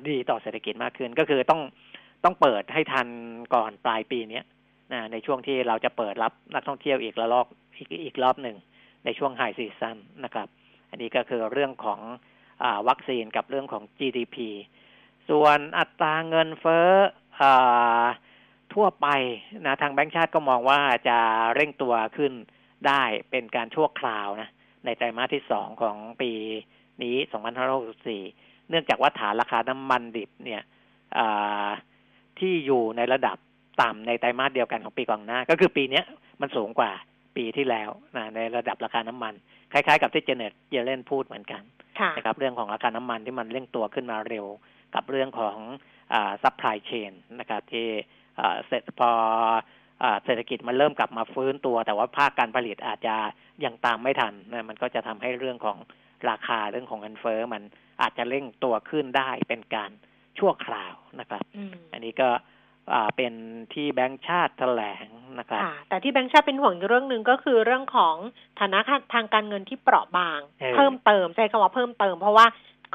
[0.09, 1.61] ดีต่อเศรษฐกิจมากขึ้น ก็คือต้อง
[2.25, 3.09] ต้องเปิดให้ทัน
[3.55, 4.41] ก่อนปลายปีนี้
[4.93, 7.47] นะในช่วงที่เราจะเปิดรับนักท่องเที่ยวอีกระลอก
[7.77, 8.57] อีกอีกรอบหนึ่ง
[9.05, 10.49] ในช่วง high season นะครับ
[10.91, 12.30] อันนี้ก็คือเรื่องของอ
[12.89, 14.37] วัคซีนกับเรื่องของ GDP
[15.29, 16.89] ส่วนอัตราเงินเฟ้อ
[17.41, 17.43] อ
[18.75, 19.09] ทั่วไป
[19.67, 21.19] นะทางแบงก์ชาติก็มองว่าจะ
[21.55, 22.33] เร่งตัวขึ้น
[22.87, 24.51] ได้เป็นการชั่วคราวนะ
[24.85, 26.33] ในไตรมาสที่สองของปี
[27.03, 27.17] นี้
[27.93, 30.63] 2564 เนื่องจากว่าฐานราคาน้ำมันดิบเนี่ย
[32.39, 33.37] ที่อยู่ในระดับ
[33.83, 36.03] ต่ำในไตรมาสเดียวกันของปีก่อนหน้า ก็คือปีนี้
[36.41, 36.91] มันสูงกว่า
[37.37, 39.35] ปีที่แล้วนะในระดับราคาน้ำมัน
[39.73, 41.63] คล้ายๆ กับที่เจเน็ตเยเลนพูดเหมือนกัน
[42.17, 44.47] นะครับเรื่องของราคาน้ำมันที่มันเร่งตัวขึ้นมาเร็ว
[44.95, 45.57] กับเรื่องของ
[46.43, 47.87] supply chain นะครับที่
[48.67, 49.13] เสร็จพอ
[50.25, 53.17] เศรษฐกิจมันเริ่มกลับมาฟื้นตัว แต่ว่าภาคการผลิตอาจจะ
[53.65, 55.79] ยังตามไม่ทันนะมันก็จะทำให้เรื่องของ
[56.31, 57.63] ราคาเรื่องของเงินเฟ้อมัน
[58.03, 59.91] อาจจะเร่งตัวขึ้นได้เป็นการ
[60.39, 61.45] ชั่วคราวนะครับ
[61.93, 62.29] อันนี้ก็
[63.17, 63.33] เป็น
[63.73, 65.07] ที่แบงค์ชาติแถลง
[65.39, 68.17] นะครับแต่ที่แบงค์ชาติเป็นห่วงเรื่องหนึ่งก็คือเรื่องของ
[68.61, 68.79] ฐานะ
[69.15, 70.41] ทางการเงินที่เปราะบาง
[70.75, 72.47] เพิ่มเติมใช้คำว่าเพิ่มเติม เพราะว่า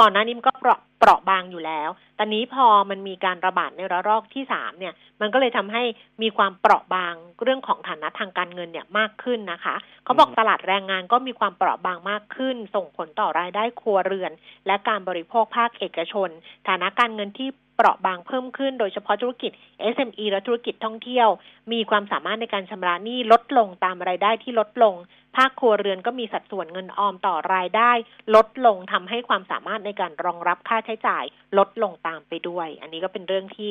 [0.02, 5.84] ก่อนหน้านี้มันก็เปราะเปราะบางอยู่แล้ว ตอนนี้พอมันมีการระบาดในระลอกที่สามเนี่ย มันก็เลยทำให้
[6.22, 14.32] มีความเปราะบางเรื่องของฐานะทางการเงินเนี่ยมากขึ้นนะคะ เขาบอกตลาดแรงงานก็มีความเปราะบางมากขึ้น ส่งผลต่อรายได้ครัวเรือน
[14.68, 16.30] และการบริโภคภาคเอกชน
[16.68, 19.52] ฐานะการเงินที่ เปราะบางเพิ่มขึ้น โดยเฉพาะธุรกิจ
[19.94, 21.30] SME และธุรกิจท่องเที่ยว
[21.72, 24.96] มีความสามารถในการชำระหนี้ลดลงตามรายได้ที่ลดลง
[25.36, 27.92] ภาคครัวเรือนก็มีสัดส่วนเงินออมต่อรายได้
[28.36, 31.24] ลดลงทำให้ความสามารถในการรองรับค่าใช้จ่าย
[31.58, 33.70] ลดลงตามไปด้วย อันนี้ก็เป็นเรื่องที่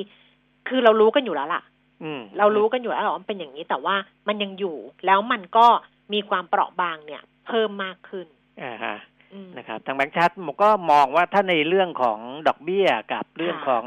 [0.68, 1.62] คือเรารู้กันอยู่แล้วล่ะ
[2.02, 3.96] อืมเรารู้กันอยู่แล้วว่ามันเป็นอย่างนี้แต่ว่า
[4.28, 5.66] มันยังอยู่ แล้วมันก็
[6.12, 8.26] มีความเปราะบางเนี่ย เพิ่มมากขึ้น
[8.62, 9.13] อ่าฮะอืม
[9.59, 12.18] นะครับทางแบงค์ชาติผมก็มองว่าถ้าในเรื่องของ
[12.49, 13.85] ดอกเบี้ยกับเรื่องค่ะของ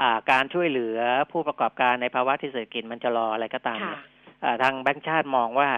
[0.00, 0.98] อ่าการช่วยเหลือ
[1.32, 4.00] ผู้ประกอบการในภาวะที่เศรษฐกิจมันจะรออะไรก็ตามค่ะเนี่ย
[4.44, 5.68] อ่าทางแบงค์ชาติมองว่า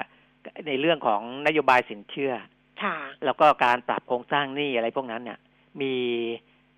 [0.69, 2.35] ในเรื่องของนโยบายสินเชื่อ
[2.83, 5.39] ค่ะแล้วก็การปรับโครงสร้างหนี้อะไรพวกนั้นเนี่ย
[5.83, 5.95] มี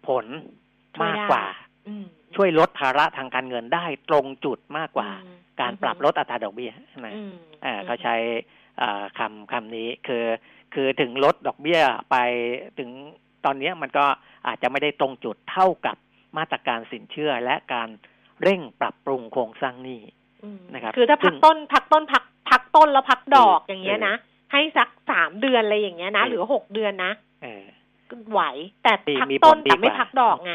[0.07, 0.27] ผล
[0.97, 1.45] ช่วยมากได้กว่า
[1.89, 2.05] อืม
[2.37, 6.73] ช่วยลดภาระทางการเงินได้ตรงจุดมากกว่าอืมการปรับลดอัตราดอกเบี้ย
[7.07, 7.33] นะอืม
[7.65, 8.17] อ่าเขาใช้
[8.81, 10.25] อ่าคำคำนี้คือ
[10.75, 11.81] คือถึงลดดอกเบี้ย
[12.11, 12.17] ไป
[12.79, 12.91] ถึง
[13.45, 14.05] ตอนเนี้ยมันก็
[14.47, 15.97] อาจจะไม่ได้ตรงจุดเท่ากับ
[16.39, 17.89] มาตรการสินเชื่อและการ
[18.43, 20.01] เร่งปรับปรุงโครงสร้างหนี้
[20.45, 24.15] อืมนะครับ คือถ้าซึ่พักงต้นพักต้นพักพักต้นแล้วพักดอกเอออย่างเงี้ยเออนะ
[24.53, 27.65] ให้สักสามเดือนอะไรอย่างเงี้ยนะเออหรือหกเดือนนะเออ
[28.11, 28.43] ก็ไหว
[28.83, 30.53] แต่มีพักมีต้นผลดีแต่ไม่กว่าพักดอกไง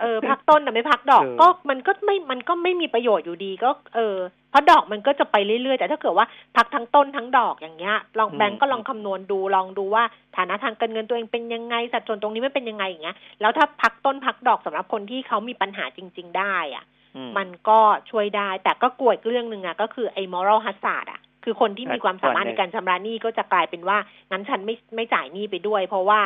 [0.00, 10.04] เออพักต้นแต่ไม่พักดอกเออก็มันก็ไม่มันก็ไม่มีประโยชน์อยู่ดีก็ เออเพ ราะดอกมันก็จะไปเรื่อยๆ แต่ถ้าเกิดว่าพักทั้งต้นทั้งดอกอย่างเงี้ย ลองแบงก์ก็ลองคำนวณดูลองดูว่า
[10.36, 16.84] ฐานะทางการเงินตัวเองเป็นยังไงสัดส่วนตรงนี้ไม่เป็นยังไงอย่างเงี้ยแล้วถ้าพักต้นพักดอกสำหรับคนที่เขามีปัญหาจริง ๆ ได้อะ
[17.16, 23.98] อืมันก็ช่วยได้แต่ก็กลัวอีกเรื่องหนึ่งอะก็คือไอ้ moral hazard อะคือคนที่มีความสามารถในการชำระหนี้ก็จะกลายเป็นว่า
[24.30, 26.20] งั้นฉันไม่ไม่จ่ายหนี้ไปด้วย เพราะว่า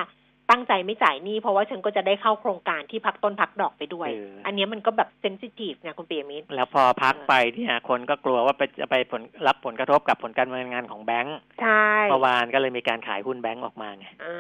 [0.51, 14.35] ตั้งใจไม่จ่ายหนี้เพราะว่าฉันก็จะได้เข้าโครงการที่พักต้นพักดอกไปด้วยเอออัอันเนี้ยมันก็แบบเซนซิทีฟนะคุณเปียมิตรแล้วพอพักไปเนี่ยคนก็กลัวว่าไปจะไปผลรับผลกระทบกับผลการดำเนินงานของแบงก์ใช่เมื่อวานก็เลยมีการขายหุ้นแบงก์ออกมาไงอ่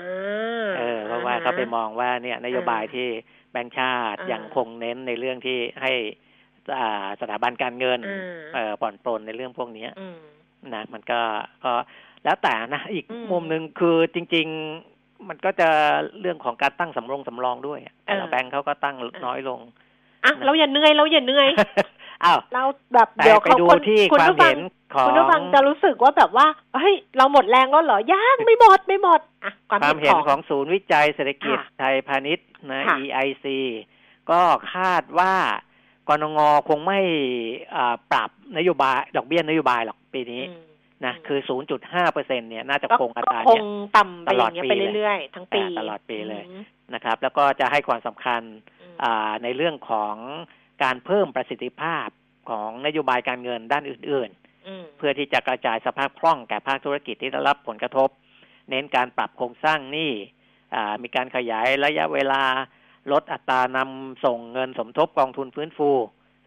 [0.64, 3.07] าเออเพราะว่าเขาไปมองว่าเนี่ยนโยบายที่
[3.53, 5.92] แบงก์ชาติอ่ายัยังคงเน้นในเรื่องที่ให้
[6.77, 8.20] อ่าสถาบันการเงินอ่า
[8.55, 10.18] เอ่อผ่อนปลนในเรื่องพวกเนี้ยอืม
[10.75, 11.20] นะมันก็
[11.64, 11.73] ก็
[12.25, 14.89] แล้วแต่นะอีกอืมมุมหนึ่งคือจริงๆ
[15.28, 15.68] มันก็จะ
[16.20, 19.61] เรื่องของการตั้งสำรองสำรองด้วยแต่ละเออแบงก์เขาก็ตั้งน้อยลง
[20.24, 21.48] อะเราอย่าเหนื่อยเราอย่าเหนื่อย
[22.24, 22.62] อ้าวเรา
[22.94, 24.59] แบบแต่เดี๋ยวไปเขาดูคนที่คุณความผู้ฟัเห็งน
[24.94, 33.46] ของคุณผู้ฟังจะรู้สึกว่าแบบว่าเฮ้ยเราหมดแรงแล้วเหรอย่างไม่หมดไม่หมดอะความความเห็เห็นนของของศูนย์วิจัยเศรษฐกิจค่ะไทยพาณิชย์นะค่ะ EIC
[34.30, 34.40] ก็
[34.74, 35.35] คาดว่า
[36.09, 37.00] กรงงคงไม่
[37.74, 40.69] อ่าปรับนโยบาย ดอกเบี้ยนโยบายหรอกปีนี้อืม
[41.07, 41.41] นะอืมคือ
[41.77, 43.65] 0.5เปอร์เซ็นเนี่ยน่าจะก็คงอัตราก็คเนี่งย
[43.97, 46.63] ต่ำไปอย่างเงี้ยตลอดไปปีเลยเรื่อยๆทั้งปีอ่าตลอดปีเลยอืม
[46.95, 48.43] นะครับ แล้วก็จะให้ความสำคัญ
[48.83, 50.15] อืมอ่าในเรื่องของ
[50.83, 52.09] การเพิ่มประสิทธิภาพ
[52.51, 54.31] ของนโยบายการเงินด้านอื่น
[54.69, 58.09] อืมๆเพื่อที่จะกระจายสภาพคล่องแก่ภาคธุรกิจที่ได้รับผลกระทบ
[58.71, 60.13] เน้นการปรับโครงสร้างหนี้
[60.75, 62.43] อ่ามีการขยายระยะเวลา
[63.13, 65.91] ลดอัตรานำส่งเงินสมทบกองทุนฟื้นฟู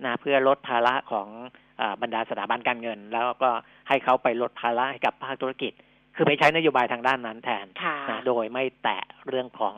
[0.05, 1.62] นะเพื่อลดภาระของอา
[2.01, 3.49] บรรดาสถาบันการเงิน แล้วก็
[3.87, 5.71] ให้เขาไปลดภาระให้กับภาคธุรกิจ
[6.15, 9.75] คือไปใช้นโยบายทางด้านนั้นแทนค่ะนะโดยไม่แตะเรื่องของ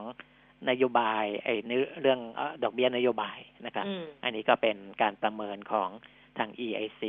[0.70, 5.90] นโยบายไอ้เนื้อเรื่องเอ่อดอกเบี้ยนโยบายนะครับอืมอันนี้ก็เป็นการประเมินของ
[6.38, 7.02] ทาง EIC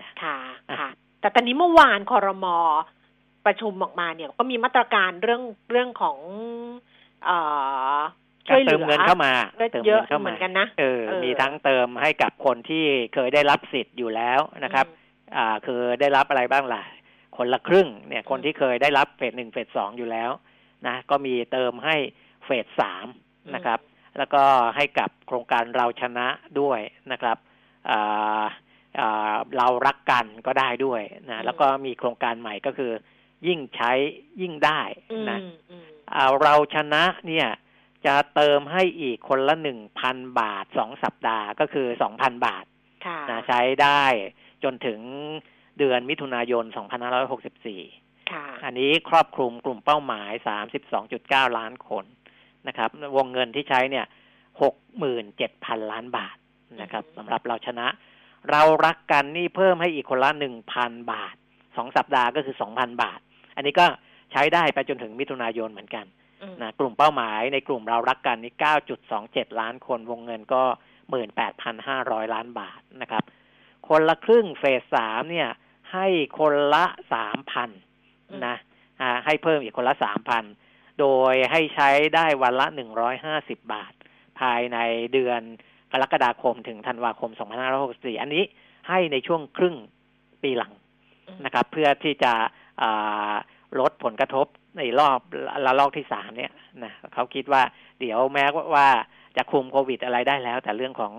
[0.00, 0.38] นะค่ะ
[0.70, 2.56] อะค่ะ แต่ตอนนี้เมื่อวานคอรมอ
[3.46, 6.18] ประชุมออกมาเนี่ย ก็มีมาตรการเรื่องเรื่องของ
[7.24, 7.38] เอ่
[7.96, 7.98] อ
[8.50, 12.84] ช่กาวยรเหลืเติอมเงินเข้ามาก็เติมเยเงิอะนเข้าเหมืมาอนกันนะเออเออ มีทั้งเติมให้กับคนที่
[13.14, 14.86] เคยได้รับสิทธิ์อยู่แล้วนะครับ
[15.36, 16.82] อ่าคือได้รับอะไรบ้างล่ะ
[17.36, 20.30] คนละครึ่ง เนี่ย คนที่เคยได้รับเฟสหนึ่งเฟสสองอยู่แล้ว
[20.86, 21.96] นะก็มีเติมให้
[22.44, 23.06] เฟสสาม
[23.54, 23.80] นะครับ
[24.18, 24.42] แล้วก็
[24.76, 26.28] ให้กับโครงการเราชนะ
[26.60, 26.80] ด้วย
[27.12, 27.36] นะครับ
[27.90, 28.44] อ่า
[29.00, 32.92] อ่าเรารักกันก็ได้ด้วยอืนะมแล้วก็มีโครงการใหม่ก็คือ
[33.46, 33.92] ยิ่งใช้
[34.42, 34.80] ยิ่งได้
[35.12, 35.38] อืมนะ
[35.70, 37.46] อืมอ่าเราชนะเนี่ย
[38.06, 42.64] จะเติมให้อีกคนละหนึ่งพันบาทสองสัปดาห์ก็คือสองพันบาท
[43.06, 44.04] ค่ะนะใช้ได้
[44.64, 45.00] จนถึง
[45.78, 46.64] เดือนมิถุนายน
[47.48, 50.30] 2564ค่ะอันนี้ครอบคลุมกลุ่มเป้าหมาย
[50.94, 52.04] 32.9 ล้านคน
[52.68, 54.06] นะครับ วงเงินที่ใช้เนี่ย
[54.98, 56.36] 67,000 ล้านบาท
[56.82, 57.86] นะครับสำหรับเราชนะ
[58.50, 60.30] เรารักกันนี่เพิ่มให้อีกคนละ
[60.70, 61.34] 1,000 บาท
[61.76, 63.20] สองสัปดาห์ก็คือ 2,000 บาท
[63.56, 63.86] อันนี้ก็
[64.32, 66.19] ใช้ได้ไปจนถึงมิถุนายนเหมือนกันอืม
[66.62, 68.54] นะกลุ่มเป้าหมายในกลุ่มเรารักกันนี่
[69.06, 70.62] 9.27 ล้านคนวงเงินก็
[71.28, 73.24] 18,500 ล้านบาทนะครับ
[73.88, 75.48] คนละครึ่งเฟสสามเนี่ย
[75.92, 76.06] ให้
[76.38, 77.70] คนละสามพัน
[78.46, 78.56] นะ
[79.00, 80.44] อ่าให้เพิ่มอีกคนละสามพัน
[81.00, 83.92] โดยให้ใช้ได้วันละหนึ่งร้อยห้าสิบบาท
[84.40, 84.78] ภายใน
[85.12, 85.40] เดือน
[85.92, 88.44] กรกฎาคมถึงธันวาคมสองพันห้าร้อยหกสิบสี่อันนี้
[88.88, 89.76] ให้ในช่วงครึ่ง
[90.42, 90.72] ปีหลัง
[91.28, 92.32] อืมนะครับ เพื่อที่จะ
[92.82, 93.32] อ่า
[93.80, 94.46] ลดผลกระทบ
[94.78, 95.20] ในรอบ
[95.66, 96.52] ละลอกที่สามเนี่ย
[96.84, 97.62] นะเขาคิดว่า
[98.00, 98.88] เดี๋ยวแม้ว่า
[99.36, 101.14] จะคุมโควิดอะไรได้แล้ว แต่เรื่องของ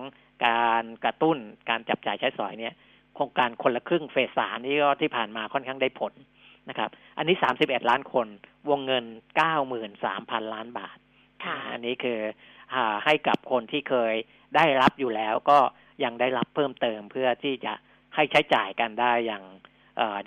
[0.46, 1.38] การกระตุ้น
[1.70, 2.74] การจับจ่ายใช้สอยเนี่ย
[3.16, 6.14] โครงการคนละครึ่งเฟสสามนี่ก็ที่ผ่านมาค่อนข้างได้ผล
[6.70, 8.28] นะครับ อันนี้สามสิบเอ็ดล้านคน
[8.70, 10.98] วงเงินเก้าหมื่นสามพันล้านบาท
[11.72, 12.20] อันนี้คือ
[12.74, 14.14] อ่าให้กับคนที่เคย
[14.56, 15.60] ได้รับอยู่แล้วก็
[16.04, 17.74] ยังได้รับเพิ่มเติมเพื่อที่จะ
[18.16, 19.44] ให้ใช้จ่ายกันได้อย่าง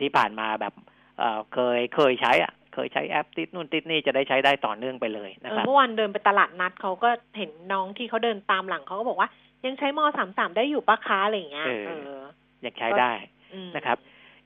[0.01, 0.75] ที่ผ่านมาแบบ
[1.19, 9.29] เอ่อเคยเคยใช้อะเคยใช้แอปติดนู่นติดนี่จะได้ใช้ได้ต่อเนื่องไปเลยนะเอคอรับเมื่อวานเดินไปตลาดนัดเขาก็เห็นน้องที่เขาเดินตามหลังเขาก็บอกว่า
[9.65, 12.23] ยังใช้มสามสามได้อยู่ปะคะอะไรอย่างเงี้ยเออเออ
[12.63, 13.13] อยากใช้ได้
[13.55, 13.99] อืมนะครับ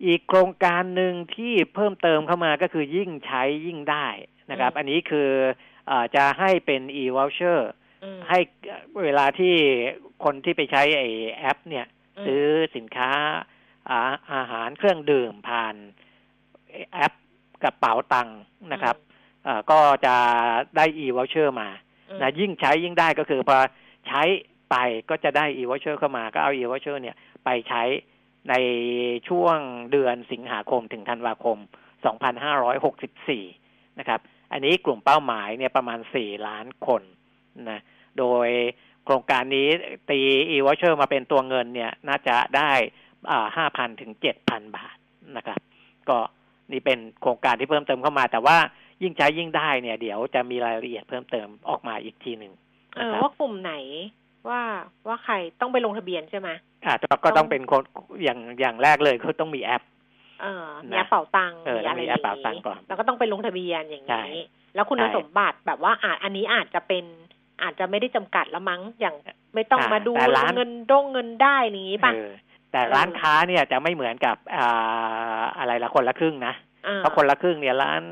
[0.04, 4.07] อีกโครงการหนึ่งที่เพิ่มเติมเข้ามาก็คือยิ่งใช้ยิ่งได้
[4.50, 5.31] นะครับ อันนี้คือ
[5.87, 7.59] เออจะให้เป็น e-voucher
[8.04, 8.38] อืมให้
[9.02, 9.54] เวลาที่
[10.24, 11.87] คนที่ไปใช้ไอ้แอป เนี่ย
[12.22, 12.44] มซื้อ
[12.76, 13.11] สินค้า
[13.90, 14.00] อา
[14.33, 15.76] อาหารเครื่องดื่มผ่าน
[16.92, 17.12] แอป
[17.62, 18.38] กระเป๋าตังค์
[18.72, 18.96] นะครับ
[19.44, 20.16] เอ่อก็จะ
[20.76, 21.68] ได้ e-voucher มา
[22.11, 23.57] อืมนะยิ่งใช้ยิ่งได้ก็คือพอ
[24.07, 24.22] ใช้
[24.70, 24.76] ไป
[25.11, 27.83] ก็จะได้ e-voucher เข้ามาก็เอา e-voucher เนี่ยไปใช้
[28.50, 28.54] ใน
[29.28, 29.59] ช่วง
[29.92, 31.59] เดือนสิงหาคมถึงธันวาคม
[32.78, 34.20] 2564 นะครับ
[34.52, 37.02] อันนี้กลุ่มเป้าหมายเนี่ยประมาณ 4 ล้านคน
[37.70, 37.81] นะ
[38.18, 38.48] โดย
[39.04, 39.68] โครงการนี้
[40.11, 42.70] ตี e-voucher มาเป็นตัวเงินเนี่ยน่าจะได้
[43.57, 44.96] ห้าพันถึงเจ็ดพันบาท
[45.37, 45.61] นะครับ
[46.09, 46.18] ก็
[46.72, 48.57] นี่เป็นโครงการที่เพิ่มเติมเข้ามา แต่ว่า
[49.02, 52.52] ยิ่งใช้ยิ่งได้เนี่ย เดี๋ยวจะมีรายละเอียดเพิ่มเติมออกมาอีกทีหนึ่ง
[52.94, 53.74] เอนะอครับว่ากลุ่มไหน
[54.48, 54.61] ว่า
[55.09, 56.48] ว่าใครต้องไปลงทะเบียนใช่ไหม
[56.87, 57.83] อาจจะก็ต้องเป็นคน
[58.22, 59.83] อย่างอย่างแรกเลยคือต้องมีแอป
[60.42, 67.04] เออมีนะแอปเป๋าตังค์เออมีอะไรต้องมีอแอปย่างเป๋าตังค์นี้ก่อนแล้วก็ต้องไปลงทะเบียนอย่างใช่นี้ แล้วคุณใช่สมบัติแบบว่าอาจอันนี้อาจจะเป็น
[67.62, 69.14] อาจจะไม่ได้จำกัดละมั้งอย่าง
[69.54, 72.31] ไม่ต้องอ่ามาดูแต่ร้านเงินดงเงินได้อย่างนี้ป่ะเออ
[72.72, 76.54] แต่ร้านค้าเนี่ยจะไม่เหมือนกับอ่าอะไรละคนละครึ่งนะ
[76.87, 78.02] อ่าเพราะคนละครึ่งเนี่ยร้าน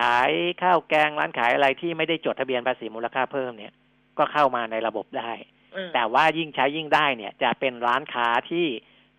[0.00, 0.30] ขาย
[0.62, 3.72] ข้าวแกงร้านขายอะไรที่ไม่ได้จดทะเบียนภาษีมูลค่าเพิ่มเนี่ย
[4.18, 5.32] ก็เข้ามาในระบบได้
[5.76, 8.66] อืมแต่ว่ายิ่งใช้ยิ่งได้เนี่ย จะเป็นร้านค้าที่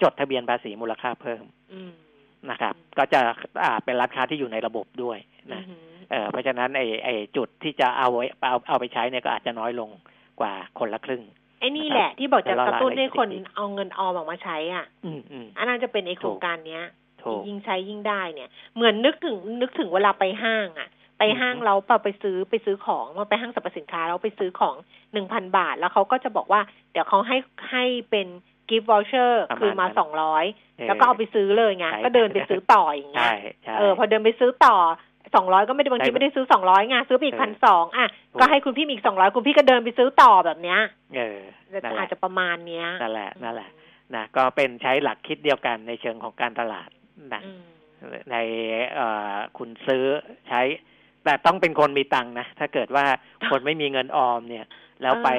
[0.02, 1.92] จดทะเบียนภาษีมูลค่าเพิ่มอืม
[2.50, 3.20] นะครับ ก็จะ
[3.64, 5.18] อ่าเป็นร้านค้าที่อยู่ในระบบด้วย
[5.54, 9.90] นะอืมเออเพราะฉะนั้นไอ้ไอ้จุดที่จะเอาไว้เอาเอาไปใช้เนี่ยก็อาจจะน้อยลง
[10.40, 11.24] กว่าคนละครึ่ง
[11.62, 16.84] ไอ้นี่แหละที่บอกจะแต่เรากระตุ้นให้คนรายละเอียดเอาเงินออมออกมาใช้อะอืมอืมอันนั้นจะเป็นไอ้โครงการเนี้ย
[17.24, 24.76] ถูกยิ่งใช้ยิ่งได้เนี่ย เหมือนนึกถึงนึกถึงเวลาไปห้างอะ ไปห้างอือฮึเราเปล่าไปซื้อไปซื้อของมาไปห้างสรรพสินค้าเราไปซื้อของ
[25.14, 27.38] หนึ่งพันบาท แล้วเขาก็จะบอกว่า เดี๋ยวเขาให้
[27.72, 28.28] ให้เป็น
[28.70, 30.46] gift voucher ประมาณคือมานั้นสองร้อย
[30.88, 34.76] แล้วก็เอาไปซื้อเลยไงใช่ก็เดินไปซื้อต่ออย่างเงี้ยใช่ใช่เออพอเดินไปซื้อต่อ
[35.36, 40.80] สองร้อยก็ไม่ได้บางทีใช่ไม่ได้ซื้อสองร้อยไงซื้อไปอีกเอพันอสองอะถูกก็ให้คุณพี่มีอีกสองร้อยคุณพี่ก็เดินไปซื้อต่อแบบเนี้ย
[41.16, 41.40] เออ
[41.72, 43.70] นั่นแหอาละจจะประมาณเนี้ยนั่นแหละนั่นแหละ
[44.16, 46.90] นะก็เป็นใช้หลักคิดเดียวกันในเชิงของการตลาด
[47.34, 47.62] นะอืม
[48.32, 48.38] ใน
[48.94, 50.06] เอ่อคุณซื้อ
[50.50, 50.62] ใช้
[51.24, 53.06] แต่ต้องเป็นคนมีตังค์นะ ถ้าเกิดว่า
[53.52, 54.66] คนไม่มีเงินออมเนี่ย
[55.02, 55.30] แล้วไป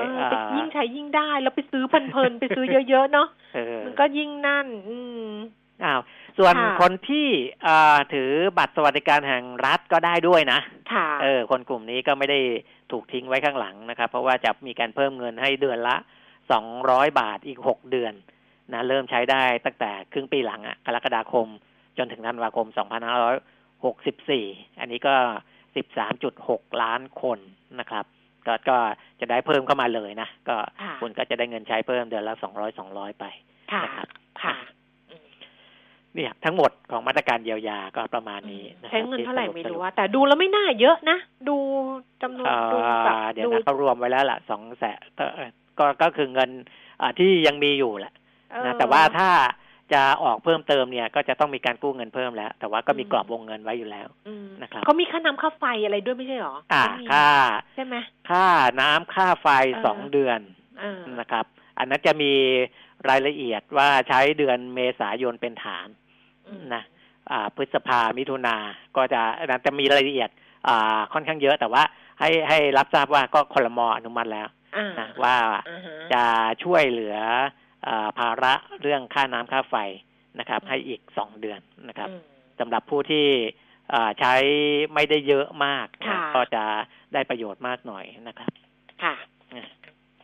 [0.00, 4.96] เออเอ่ไปอยิ่งใช้ยิ่งได้ แล้วไปซื้อเพลินๆไปซื้อเยอะๆเนาะเออมันก็ยิ่งนั่น อื
[5.30, 5.32] ม
[5.84, 6.00] อ้าว
[6.38, 7.26] ส่วนค่ะคนที่
[7.62, 10.60] เอ่อถือบัตรสวัสดิการแห่งรัฐก็ได้ด้วยนะ
[10.92, 12.40] ค่ะเออ คนกลุ่มนี้ก็ไม่ได้
[12.92, 15.96] ถูกทิ้งไว้ข้างหลังนะครับ เพราะว่าจะมีการเพิ่มเงินให้เดือนละ
[16.52, 18.12] สองร้อยบาทอีกหกเดือน
[18.72, 21.46] นะเริ่มใช้ได้ตั้งแต่ครึ่งปีหลังอะกรกฎาคม
[21.98, 23.36] จนถึงธันวาคมสองพันห้าร้อย
[23.84, 24.46] หกสิบสี่
[24.80, 25.14] อันนี้ก็
[25.76, 27.38] สิบสามจุดหกล้านคน
[27.80, 28.04] นะครับ
[28.46, 28.78] ก็ก็
[29.20, 33.24] จะได้เพิ่มเข้ามาเลยนะ ก็ค่ะคุณก็จะได้เงินใช้เพิ่มเดือนละสองร้อยสองร้อยไป
[33.72, 34.08] ค่ะนะครับ
[34.42, 34.77] ค่ะอืม
[36.14, 41.18] เนี่ยทั้งหมดของมาตรการเยียวยาก็ประมาณนี้ะครับใช้เงินเท่าไหร่ที่สไม่ปรู้ว่า แต่ดูแล้วไม่น่าเยอะนะ
[41.48, 41.56] ดู
[42.22, 46.50] จำนวนเอ่อดูแบบเดี๋ยวดูนะเขารวมไว้แล้วล่ะสองแสนเอ่อก็ก็คือเงิน
[47.00, 48.12] อ่าที่ยังมีอยู่แหละ
[48.50, 49.30] เออนะแต่ว่าถ้า
[49.92, 57.28] จะออกเพิ่มเติมเนี่ย ก็จะต้องมีการกู้เงินเพิ่มแล้ว แต่ว่าก็มีอืมกรอบวงเงินไว้อยู่แล้วอืมนะครับเขามีค่าน้ำค่าไฟอะไรด้วยไม่ใช่หรออ่าไม่มีค่า
[57.74, 57.96] ใช่ไหม
[58.30, 58.46] ค่า
[58.80, 60.40] น้ำค่าไฟเออสองเดือน
[60.80, 61.44] เออนะครับ
[61.78, 62.32] อันนั้นจะมี
[63.08, 65.88] รายละเอียดว่าใช้เดือนเมษายนเป็นฐาน
[66.48, 66.82] อืมนะ
[67.30, 68.56] อ่าพฤษภามิถุนา
[68.96, 70.30] ก็จะอันนั้นจะมีรายละเอียด
[70.68, 71.82] อ่าค่อนข้างเยอะ แต่ว่า
[72.20, 75.36] ให้ให้รับทราบว่าก็คลมอนุมัติแล้วอ่านะว่า
[75.68, 76.24] อ่าฮะจะ
[76.64, 77.16] ช่วยเหลือ
[77.86, 79.76] อาภาระเรื่องค่าน้ำค่าไฟ
[80.38, 82.20] นะครับอืมให้อีกสองเดือนนะครับอืม
[82.60, 83.26] สำหรับผู้ที่
[83.92, 84.34] อ่าใช้
[84.94, 86.64] ไม่ได้เยอะมากนะค่ะก็จะ
[87.14, 88.50] ได้ประโยชน์มากหน่อยนะครับ
[89.02, 89.36] ค่ะอ่า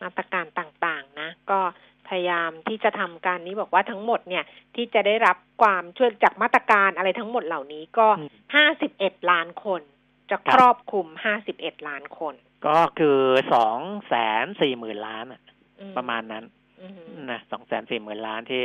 [0.05, 1.59] มาตรการต่างๆ นะ ก็
[2.07, 4.43] พยายามที่จะทำการนี้บอกว่าทั้งหมดเนี่ย
[4.75, 9.81] ที่จะได้รับความช่วยจากมาตรการอะไรทั้งหมดเหล่านี้ก็อืมห้าสิบเอ็ดล้านคน
[10.29, 12.33] จะครับครอบคลุมห้าสิบเอ็ดล้านคน
[12.67, 13.19] ก็คือ
[13.53, 14.13] สองแส
[14.43, 15.41] นสี่หมื่นล้านอะ
[15.79, 16.45] อืประมาณนั้น
[16.81, 16.93] อืม
[17.31, 18.63] นะสองแสนสี่หมื่นล้านที่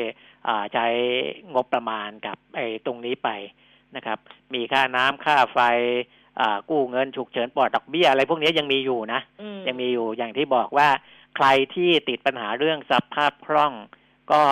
[0.49, 0.87] อ่าใช้
[1.55, 3.29] งบประมาณกับไอ้ตรงนี้ไป
[3.97, 4.19] นะครับ
[4.55, 5.59] มีค่าน้ำค่าไฟ
[6.41, 10.89] อ่ากู้เงินฉุกเฉินปลอดดอกเบี้ยอะไรพวกนี้ยังมีอยู่นะอืมยังมีอยู่อย่างที่บอกว่า
[11.37, 13.73] ใครที่ติดปัญหาเรื่องสภาพคล่อง
[14.33, 14.43] ก็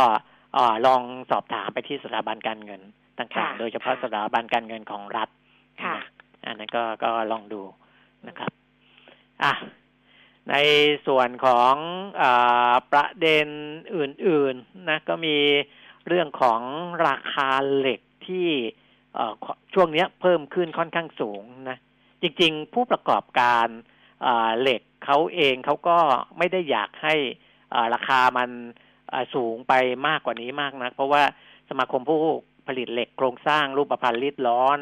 [0.56, 2.80] อ่าลองสอบถามไปที่สถาบันการเงิน
[3.18, 5.28] ต่างค่ะๆโดยเฉพาะค่ะสถาบันการเงินของรัฐ
[5.82, 6.04] ค่ะนะ
[6.44, 7.62] อันนั้นก็ก็ลองดู
[8.28, 8.50] นะครับ
[9.42, 9.52] อะ
[10.50, 10.54] ใน
[11.06, 11.74] ส่วนของ
[12.22, 13.48] อาประเด็น
[13.96, 15.36] อื่นๆนะก็มี
[16.06, 16.60] เรื่องของ
[17.06, 18.48] ราคาเหล็กที่
[19.14, 19.34] เอ่อ
[19.74, 21.78] ช่วงเนี้ยเพิ่มขึ้นค่อนข้างสูงนะ
[22.22, 23.66] จริงๆ ผู้ประกอบการ
[24.26, 25.98] อ่าเหล็ก เขาเองเขาก็
[26.38, 27.14] ไม่ได้อยากให้
[27.74, 28.50] อ่าราคามัน
[29.12, 29.74] อ่าสูงไป
[30.06, 31.22] มากกว่านี้มากนะเพราะว่า
[31.70, 32.18] สมาคมผู้
[32.68, 34.78] ผลิตเหล็กโครงสร้างรูปพันธ์รีดร้อน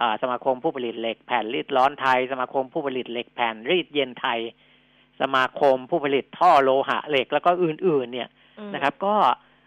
[0.00, 4.40] อาสมาคมผู้ผลิตเหล็กแผ่นรีดร้อนไทย สมาคมผู้ผลิตเหล็กแผ่นรีดเย็นไทย
[5.20, 9.14] สมาคมผู้ผลิตท่อโลหะเหล็กแล้วก็อื่น ๆ เนี่ยอืมนะครับ ก็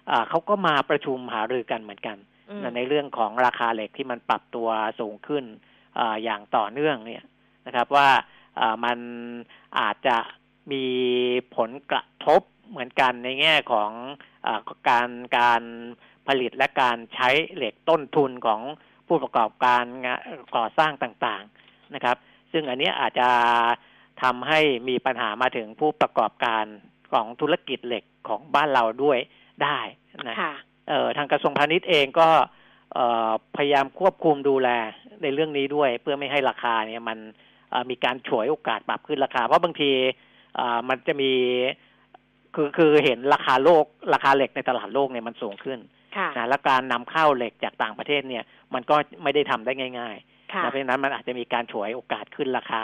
[0.09, 2.17] อ่าเขาก็มาประชุมหารือกันเหมือนกัน
[2.49, 4.67] อืมในเรื่องของราคาเหล็กที่มันปรับตัว
[4.99, 5.43] สูงขึ้น
[5.99, 7.23] อาอย่างต่อเนื่องเนี่ย
[7.67, 8.40] นะครับ ว่าอ่า
[8.85, 8.99] มัน
[9.79, 10.17] อาจจะ
[10.71, 10.85] มี
[11.55, 13.91] ผลกระทบเหมือนกันในแง่ของ
[14.47, 14.55] อา
[14.87, 15.61] การการ
[16.27, 18.61] ผลิตและการใช้เหล็กต้นทุนของ
[19.07, 20.19] ผู้ประกอบการงาน
[20.55, 22.17] ก่อสร้างต่างๆนะครับ
[22.51, 23.29] ซึ่งอันเนี้ยอาจจะ
[24.21, 24.59] ทำให้
[24.89, 26.65] มีปัญหามาถึงผู้ประกอบการ
[27.13, 29.17] ของธุรกิจเหล็กของบ้านเราด้วย
[29.63, 29.79] ได้
[30.27, 30.53] นะค่ะ
[30.89, 32.29] เอ่อทางกระทรวงพาณิชย์เองก็
[32.93, 34.69] เอ่อพยายามควบคุมดูแล
[35.21, 37.50] ในเรื่องนี้ด้วย เพื่อไม่ให้ราคาเนี่ยมันเอ่อ
[37.89, 39.91] มีการฉวยโอกาสปรับขึ้นราคา เพราะบางที
[40.55, 41.31] เอ่อมันจะมี
[42.55, 45.79] คือคือเห็นราคาโลกราคาเหล็กในตลาดโลกเนี่ยมันสูงขึ้น
[46.17, 52.83] ค่ะนะและการนำเข้าเหล็กจากต่างประเทศเนี่ย มันก็ไม่ได้ทำได้ง่ายๆค่ะนะเพราะฉะนั้นมันอาจจะมีการฉวยโอกาสขึ้นราคา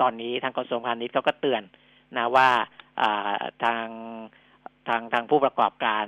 [0.00, 1.62] ตอนนี้ทางกระทรวงพาณิชย์เขาก็เตือน
[2.16, 2.48] นะว่า
[3.00, 3.86] อ่าทาง
[4.88, 6.04] ทางทางผู้ประกอบการ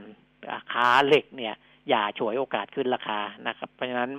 [0.50, 1.54] อ่าค้าเหล็กเนี่ย
[1.88, 4.10] อย่าฉวยโอกาสขึ้นราคานะครับ เพราะฉะนั้น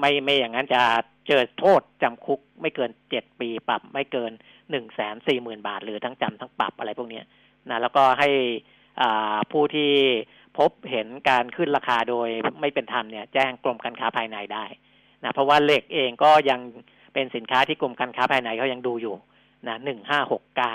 [0.00, 0.82] ไม่ไม่อย่างนั้นจะ
[1.28, 4.32] เจอโทษจำคุกไม่เกินเจ็ดปีปรับไม่เกิน
[4.70, 7.24] หนึ่งแสนสี่หมื่นบาท หรือทั้งจำทั้งปรับอะไรพวกเนี้ย
[7.70, 8.28] นะแล้วก็ให้
[9.00, 9.90] อ่าผู้ที่
[10.58, 12.28] พบเห็นการขึ้นราคาโดย
[12.60, 14.64] ไม่เป็นธรรมเนี่ยแจ้งกรมการค้าภายในได้
[15.24, 16.60] นะเพราะว่าเหล็กเองก็ยัง
[17.14, 19.16] เป็นสินค้าที่กรมการค้าภายในเขายังดูอยู่
[19.68, 20.74] นะหนึ่งห้าหกเก้า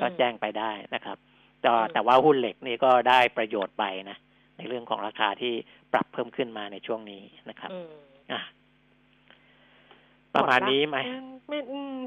[0.00, 1.16] ก็แจ้งไปได้นะครับ
[1.62, 4.16] แต่อืมแต่ว่าหุ้นเหล็กนี่ก็ได้ประโยชน์ไปนะ
[4.56, 5.52] ในเรื่องของราคาที่
[5.92, 7.92] ปรับเพิ่มขึ้นมาในช่วงนี้นะครับอืม
[8.32, 8.40] อะ
[10.34, 10.98] ประมาณนี้ไหม
[11.48, 11.58] ไม่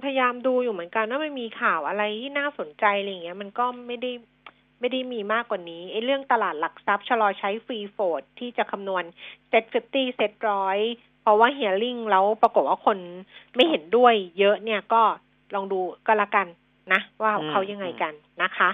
[0.03, 4.11] พยายามดูอยู่เหมือนกันว่ามันมีข่าวอะไรที่น่าสนใจอะไรอย่างเงี้ย มันก็ไม่ได้
[4.79, 9.03] ไม่ได้มีมากกว่านี้ไอ้เรื่องตลาดหลักทรัพย์ชะลอใช้ free float ที่จะคำนวณ
[9.49, 10.77] SET fifty SET ร้อย
[11.21, 12.97] เพราะว่า hearing แล้วปรากฏว่าคน
[13.55, 15.01] ไม่เห็นด้วยเยอะเนี่ยก็
[15.53, 16.47] ลองดูก็แล้วกัน
[16.93, 18.69] นะ ว่าเขายังไงกันนะคะ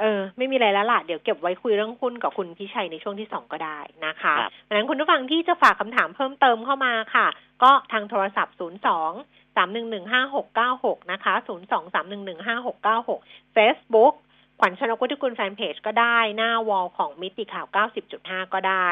[0.00, 7.26] เออไม่มีอะไรแล้วล่ะ เดี๋ยวเก็บไว้คุยเรื่องหุ้นกับคุณพิชัยในช่วงที่สองก็ได้นะคะครับเพราะฉะนั้นคุณผู้ฟังที่จะฝากคำถามเพิ่มเติมเข้ามาค่ะ
[7.62, 12.28] ก็ทางโทรศัพท์ 0 2 3 1 1 5 6 9 6 นะคะ 0 2 3 1
[12.28, 14.14] 1 5 6 9 6 Facebook
[14.60, 17.66] ขวัญชนกุธิกุลแฟนเพจก็ได้หน้าวอลของมิติข่าว
[18.10, 18.88] 90.5 ก็ได้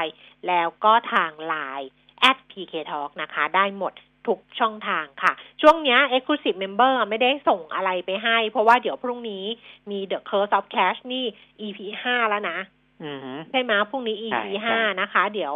[0.46, 1.90] แล้วก็ทางไลน์
[2.30, 3.92] at pk talk นะคะ ได้หมด
[4.26, 9.44] ทุกช่องทางค่ะ ช่วงเนี้ย exclusive member ไม่ได้ส่งอะไรไปให้ เพราะว่าเดี๋ยวพรุ่งนี้
[9.90, 11.24] มี The Curse of Cash นี่
[11.60, 12.58] EP 5แล้วนะ
[13.02, 15.54] อือหือใช่ไหมพรุ่งนี้ EP ใช่ใช่ห้านะคะ เดี๋ยว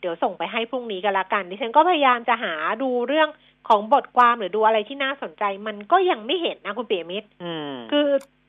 [0.00, 3.28] เดี๋ยวส่งไปให้พรุ่งนี้กันละกัน ดิฉันก็พยายามจะหาดูเรื่อง
[3.68, 8.08] ของบทความหรือดูอะไรที่น่าสนใจ มันก็ยังไม่เห็นนะคุณเปียมิตรอืมคือ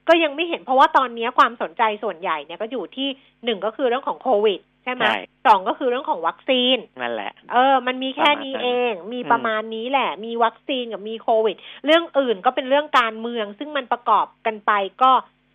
[0.09, 3.07] ก็ยังไม่เห็นเพราะว่าตอนนี้ความสนใจส่วนใหญ่เนี่ยก็อยู่ที่
[3.45, 14.71] หนึ่งก็คือเรื่องของโควิด ใช่ไหมใช่สองก็คือเรื่องของวัคซีนนั่นแหละ เออ มันมีแค่นี้ประมาณนั้นเอง มีอืมประมาณนี้แหละ มีวัคซีนกับมีโควิด เรื่องอื่นก็เป็นเรื่องการเมือง ซึ่งมันประกอบกันไป
[15.01, 15.11] ก็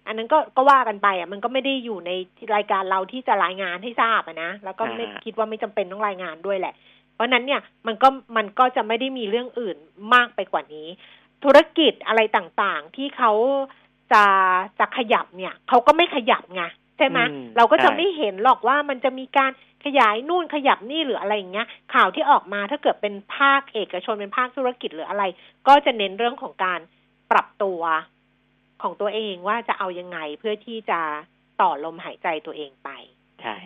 [0.06, 2.10] อันนั้นก็ก็ว่ากันไปอะ มันก็ไม่ได้อยู่ใน
[2.54, 6.74] รายการเราที่จะรายงานให้ทราบอะนะ แล้วก็ไม่อ่าคิดว่าไม่จำเป็นต้องรายงานด้วยแหละ
[7.14, 9.76] เพราะฉะนั้นเนี่ยมันก็มันก็จะไม่ได้มีเรื่องอื่น
[10.14, 10.88] มากไปกว่านี้
[11.44, 13.32] ธุรกิจอะไรต่างๆที่เขา
[14.12, 14.24] จะ
[14.78, 19.50] จะขยับเนี่ยเขาก็ไม่ขยับไงใช่ไหมอืมเราก็จะใช่ไม่เห็นหรอกว่ามันจะมีการ
[19.84, 25.24] ขยายนู่นขยับนี่หรืออะไรอย่างเงี้ย ข่าวที่ออกมาถ้าเกิดเป็นภาคเอกชนเป็นภาคธุรกิจหรืออะไร
[25.68, 26.80] ก็จะเน้นเรื่องของการ
[27.30, 27.80] ปรับตัว
[28.82, 31.00] ของตัวเองว่าจะเอายังไงเพื่อที่จะ
[31.60, 32.90] ต่อลมหายใจตัวเองไป
[33.40, 33.56] ใช่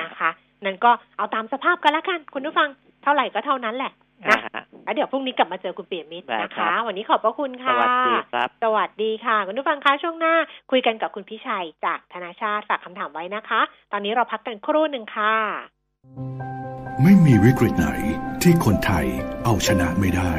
[0.00, 0.30] นะคะ
[0.64, 2.68] นั่นก็เอาตามสภาพกันละกัน คุณผู้ฟัง
[3.02, 10.34] เท่าไหร่ก็เท่านั้นแหละอ่า นะฮะแล้วเดี๋ยวพรุ่งนี้กลับมาเจอคุณเปียมิตรได้นะครัคะบวันนี้ขอบพระคุณสค่ะวัสดีครับ สวัสดีค่ะ คุณผู้ฟังคะช่วงหน้า
[10.70, 13.60] คุยกันกับคุณพิชัยจากธนาชาติฝากคำถามไว้นะคะ
[13.92, 15.34] ตอนนี้เราพักกันครู่หนึ่งค่ะ
[17.02, 17.88] ไม่มีวิกฤตไหน
[18.42, 19.06] ที่คนไทย
[19.44, 20.34] เอาชนะไม่ได้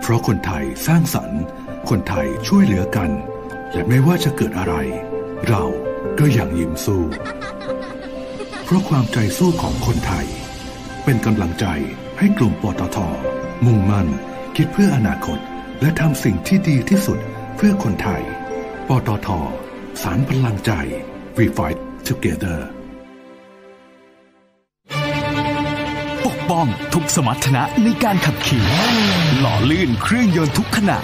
[0.00, 1.42] เพราะคนไทยสร้างสรรค์
[1.90, 3.10] คนไทยช่วยเหลือกัน
[3.72, 4.74] และไม่ว่าจะเกิดอะไร
[5.48, 5.64] เรา
[6.18, 7.02] ก็ยังยิ้มสู้
[8.64, 10.26] เพราะความใจสู้ของคนไทย
[11.04, 11.66] เป็นกำลังใจ
[12.18, 12.98] ให้กลุ่มปตท
[13.64, 14.08] มุ่งมั่น
[14.56, 15.38] คิดเพื่ออนาคต
[15.80, 17.18] และทำสิ่งที่ดีที่สุด
[17.56, 18.22] เพื่อคนไทย
[18.88, 19.28] ปตท
[20.02, 20.72] สารพลังใจ
[21.36, 22.58] We Fight Together
[26.26, 28.64] ปกป้องทุกสมรรถนะในการขับขี่
[29.40, 30.98] หล่อลื่นเครื่องยนต์ทุกขณะ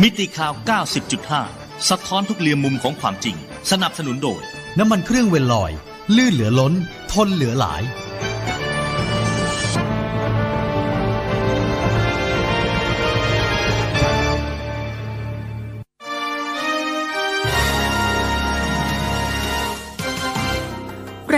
[0.00, 0.52] มิติข่าว
[1.20, 3.36] 90.5 สะท้อนทุกเรียมมุมของความจริง
[3.70, 4.42] สนับสนุนโดย
[4.78, 5.72] น้ำมันเครื่องเวลลอย
[6.16, 6.72] ลื่นเหลือล้น
[7.12, 7.82] ทนเหลือหลาย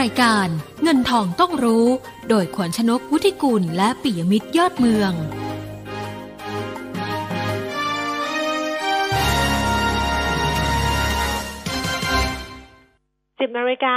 [0.03, 0.49] รายการ
[0.83, 1.87] เงินทองต้องรู้
[2.29, 5.13] โดยขวัญชนกวุฒิกุลและปิยมิตรยอดเมือง
[13.57, 13.97] นาฬิกา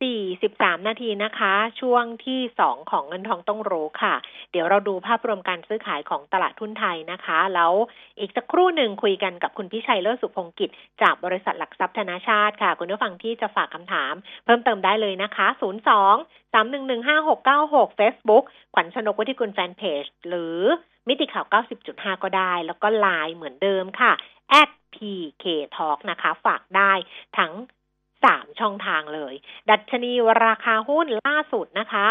[0.00, 4.14] สี่สิบสามนาทีนะคะ ช่วงที่สองของเงินทองต้องรู้ค่ะ
[4.52, 7.72] เดี๋ยวเราดูภาพรวมการซื้อขายของตลาดทุนไทยนะคะ แล้ว
[8.18, 10.70] อีกสักครู่หนึ่งคุยกันกับคุณพิชัยเลิศสุพงกิจ
[11.02, 16.14] จากบริษัทหลักทรัพย์ธนาชาติค่ะ คุณผู้ฟังที่จะฝากคำถาม เพิ่มเติมได้เลยนะคะศูนย์สอง
[16.52, 18.44] สามหนึ่งหนึ่งห้าหกเก้าหกเฟซบุ๊ก
[18.74, 20.58] ขวัญชนกวุฒิกุลแฟนเพจหรือ
[21.08, 21.46] มิติข่าว
[21.84, 24.12] 90.5 ก็ได้ แล้วก็ไลน์เหมือนเดิมค่ะ
[24.60, 25.44] at pk
[25.76, 26.92] talk นะคะ ฝากได้
[27.38, 27.52] ทั้ง
[28.26, 29.34] สามช่องทางเลย
[29.70, 30.12] ดัชนี
[30.44, 32.06] ราคาหุ้นล่าสุดนะคะ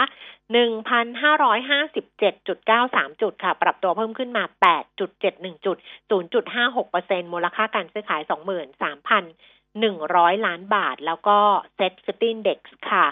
[0.53, 4.43] 1,557.93จุดค่ะ ปรับตัวเพิ่มขึ้นมา
[4.99, 5.77] 8.71จุด
[6.11, 8.21] 0.56%มูลค่าการซื้อขาย
[9.75, 11.37] 23,100 ล้านบาท แล้วก็
[11.75, 12.59] เซ็ตฟิตินเด็ก
[12.91, 13.05] ค่ะ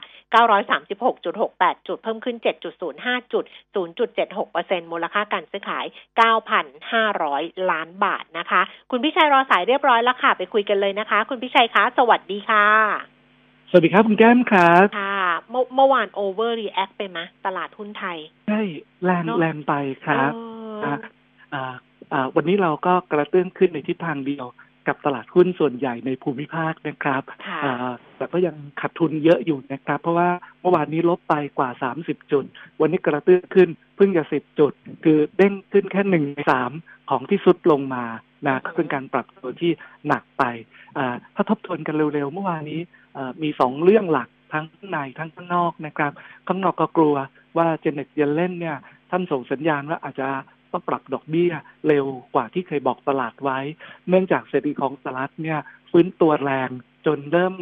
[0.96, 3.44] 936.68 จุด เพิ่มขึ้น 7.05 จุด
[4.18, 5.86] 0.76%มูลค่าการซื้อขาย
[6.98, 8.62] 9,500 ล้านบาทนะคะ
[8.92, 12.68] คุณพิชัยรอสายเรียบร้อยแล้วค่ะ ไปคุยกันเลยนะคะ คุณพิชัยคะ สวัสดีค่ะ
[13.70, 18.62] สวัสดีครับ คุณแก้มครับ ค่ะ เมื่อเมื่อวาน overreact ไปไหมตลาดหุ้นไทย ใช่
[19.04, 19.74] แรงเนอะแรงไป
[20.06, 20.38] ครับเอ
[20.76, 20.96] ออ่า
[21.54, 21.74] อ่า
[22.14, 24.46] อ่าวันนี้เราก็กระเตื้องขึ้นในทิศทางเดียว
[24.88, 30.30] กับตลาดหุ้นส่วนใหญ่ในภูมิภาคนะครับค่ะอ่าแต่ก็ยังขาดทุนเยอะอยู่นะครับ เพราะว่า
[30.62, 31.70] เมื่อวานนี้ลบไปกว่า
[32.02, 32.46] 30 จุด
[32.82, 34.74] วันนี้กระเตื้องขึ้นเพิ่งจะ10 จุด
[35.04, 36.72] คือเด้งขึ้นแค่หนึ่งในสาม
[37.10, 38.06] ของที่สุดลงมา
[38.48, 39.72] นะก็เป็นการปรับตัวที่
[40.08, 40.44] หนักไป
[40.98, 42.80] อ่าถ้าทบทวนกันเร็วๆ เมื่อวานนี้
[43.14, 46.12] เอ่อมีสองเรื่องหลักทั้งข้างในทั้งข้างนอกนะครับ
[46.48, 47.16] ข้างนอกก็กลัว
[47.58, 48.78] ว่าเจเน็ตเยเลนเนี่ย
[49.12, 50.30] ท่านส่งสัญญาณว่าอาจจะ
[50.74, 51.52] ต้องปรับดอกเบี้ย
[51.88, 52.06] เร็ว
[52.36, 53.60] กว่าที่เคยบอกตลาดไว้
[54.10, 55.60] เนื่องจากเศรษฐกิจของสหรัฐเนี่ย
[55.92, 56.70] ฟื้นตัวแรง
[57.06, 57.54] จนเริ่ม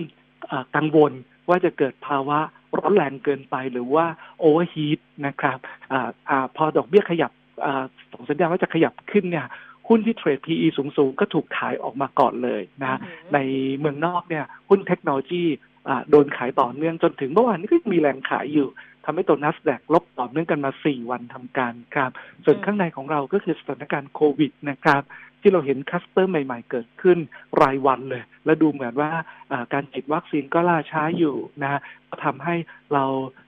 [0.47, 1.14] เอ่อกังวล
[1.49, 2.39] ว่าจะเกิดภาวะ
[2.78, 4.05] ร้อนแรงเกินไปหรือว่า
[4.39, 5.57] โอเวอร์ฮีทนะครับ
[5.91, 7.32] อาอาพอดอกเบี้ยขยับ
[7.66, 9.47] อ่าส่งสัญญาณว่าจะขยับขึ้นเนี่ย
[9.88, 13.38] หุ้นที่เทรด PE สูงๆ ก็ถูกขายออกมาก่อนเลยนะอืมใน
[13.80, 15.43] เมืองนอกเนี่ยหุ้นเทคโนโลยี
[15.88, 18.68] อ่าโดนขายต่อเนื่องจนถึงเมื่อวานนี้ก็ยังมีแรงขายอยู่
[19.06, 22.12] ทำให้ตัว NASDAQ ลบต่อเนื่องกันมา 4 วันทำการครับ
[22.45, 25.04] ส่วนอืมข้างในของเราก็คือสถานการณ์โควิดนะครับ
[25.41, 27.18] ที่เราเห็นคลัสเตอร์ใหม่ๆ เกิดขึ้น
[27.62, 29.12] รายวันเลย และดูเหมือนว่า
[29.52, 31.80] อ่าการฉีดวัคซีนก็ล่าช้าอยู่นะ
[32.10, 32.56] ก็ทำให้
[32.93, 33.04] เรา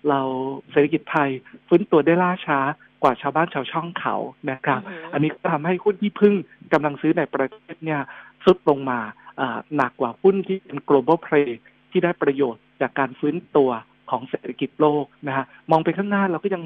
[0.10, 0.22] เรา
[0.72, 1.30] เศรษฐกิจไทย
[1.68, 2.60] ฟื้นตัวได้ล่าช้า
[3.04, 4.16] กว่าชาวบ้านชาวช่องเขา
[4.52, 6.34] นะครับอือหืออัอันนี้ก็ทำให้หุ้นที่พึ่ง
[6.74, 8.02] กำลังซื้อในประเทศเนี่ย
[8.46, 9.00] ซุดลงมา
[9.40, 11.50] อ่าหนักกว่าหุ้นที่เป็น global play
[11.92, 13.70] ที่ได้ประโยชน์จากการฟื้นตัว
[14.10, 16.64] ของเศรษฐกิจโลกนะฮะมองไปข้างหน้าเราก็ยัง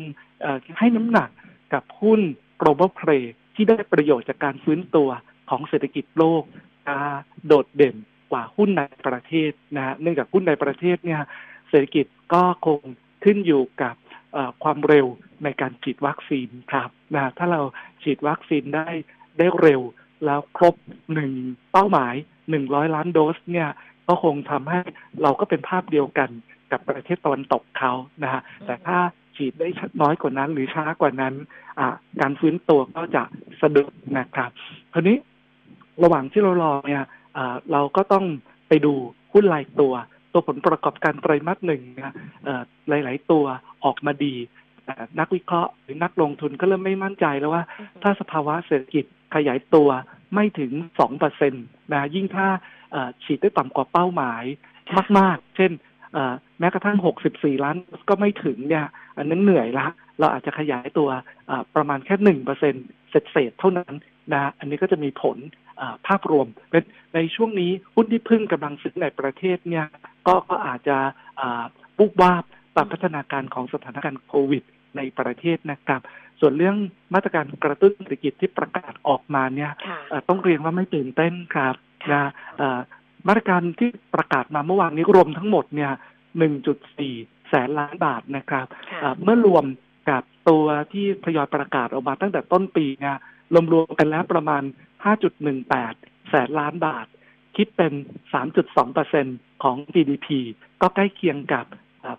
[0.79, 1.29] ให้น้ำหนัก
[1.73, 2.21] กับหุ้น
[2.61, 3.23] global play
[3.55, 5.09] ที่ได้ประโยชน์จากการฟื้นตัว
[5.49, 6.43] ของเศรษฐกิจโลก
[7.47, 7.95] โดดเด่น
[8.31, 11.21] กว่าหุ้นในประเทศนะฮะเนื่องจากหุ้นในประเทศเนี่ย
[11.69, 12.79] เศรษฐกิจก็คง
[13.23, 13.95] ขึ้นอยู่กับ
[14.63, 15.07] ความเร็ว
[15.43, 17.61] ในการฉีดวัคซีนครับนะถ้าเรา
[18.03, 18.87] ฉีดวัคซีนได้
[19.37, 19.81] ได้เร็ว
[20.25, 20.75] แล้วครบ
[21.13, 21.31] หนึ่ง
[21.71, 22.15] เป้าหมาย
[22.49, 23.69] หนึ่งร้อยล้านโดสเนี่ย
[24.07, 24.79] ก็คงทำให้
[25.21, 26.29] เราก็เป็นภาพเดียวกัน
[26.71, 27.91] กับประเทศตะวันตกเขา
[28.23, 28.97] นะฮะแต่ถ้า
[29.35, 29.67] ฉีดได้
[30.01, 31.33] น้อยกว่านั้น หรือช้ากว่านั้น
[31.79, 31.87] อ่า
[32.21, 33.23] การฟื้นตัวก็จะ
[33.61, 34.49] สะดุดนะครับ
[34.93, 35.17] คราวนี้
[36.03, 37.03] ระหว่างที่เรารอเนี่ย
[37.37, 38.25] อ่าเราก็ต้อง
[38.67, 38.93] ไปดู
[39.33, 39.93] หุ้นรายตัว
[40.33, 42.13] ตัวผลประกอบการไตรมาสหนึ่งเนี่ย
[42.43, 43.45] เอ่อหลาย ๆ ตัว
[43.85, 44.35] ออกมาดี
[44.85, 47.63] แต่นักวิเคราะห์หรือนักลงทุนก็เริ่มไม่มั่นใจแล้วว่า
[48.03, 49.05] ถ้าสภาวะเศรษฐกิจ
[49.35, 49.89] ขยายตัว
[50.33, 51.59] ไม่ถึงสองเปอร์เซ็นต
[51.91, 52.47] นะยิ่งถ้า
[52.91, 54.43] เอ่อฉีดได้ต่ำกว่าเป้าหมาย
[55.19, 55.71] มาก ๆ เช่น
[56.59, 56.97] แม้กระทั่ง
[57.29, 57.75] 64 ล้าน
[58.09, 58.85] ก็ไม่ถึงเนี่ย
[59.17, 59.87] อันนั้นเหนื่อยละ
[60.19, 61.09] เราอาจจะขยายตัว
[61.75, 62.73] ประมาณแค่หนึ่งเปอร์เซ็น
[63.31, 63.93] เศษเท่านั้น
[64.33, 65.37] นะอันนี้ก็จะมีผล
[66.07, 66.83] ภาพรวมเป็น
[67.15, 69.85] ในช่วงนี้หุ้นที่พึ่งกำลังซื้อในประเทศเนี่ย
[70.27, 70.97] ก็ก็อาจจะ
[71.97, 72.43] บุกวาบ
[72.75, 74.63] ตามพัฒนาการของสถานการณ์โควิด
[74.97, 76.01] ในประเทศนะครับ
[76.39, 76.75] ส่วนเรื่อง
[77.13, 79.71] มาตรการกระตุ้นเศรษฐกิจที่ประกาศออกมาเนี่ย
[80.29, 81.75] ต้องเรียนว่าไม่ตื่นเต้นครับ
[82.11, 82.31] นะ
[83.27, 85.91] มาตรการที่ประกาศมาเมื่อวานนี้รวมทั้งหมดเนี่ย
[86.69, 88.65] 1.4 แสนล้านบาทนะครับ
[89.23, 89.65] เมื่อรวม
[90.09, 93.17] กับตัวที่ทยอยประกาศออกมาตั้งแต่ต้นปีเนี่ย
[93.73, 94.63] รวมๆกันแล้วประมาณ
[95.45, 97.05] 5.18 แสนล้านบาท
[97.55, 97.93] คิดเป็น
[98.93, 100.27] 3.2%ของ GDP
[100.81, 101.65] ก็ใกล้เคียงกับ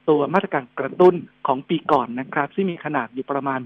[0.09, 1.15] ตัวมาตรการกระตุ้น
[1.47, 3.61] ของปีก่อนนะครับ ที่มีขนาดอยู่ประมาณ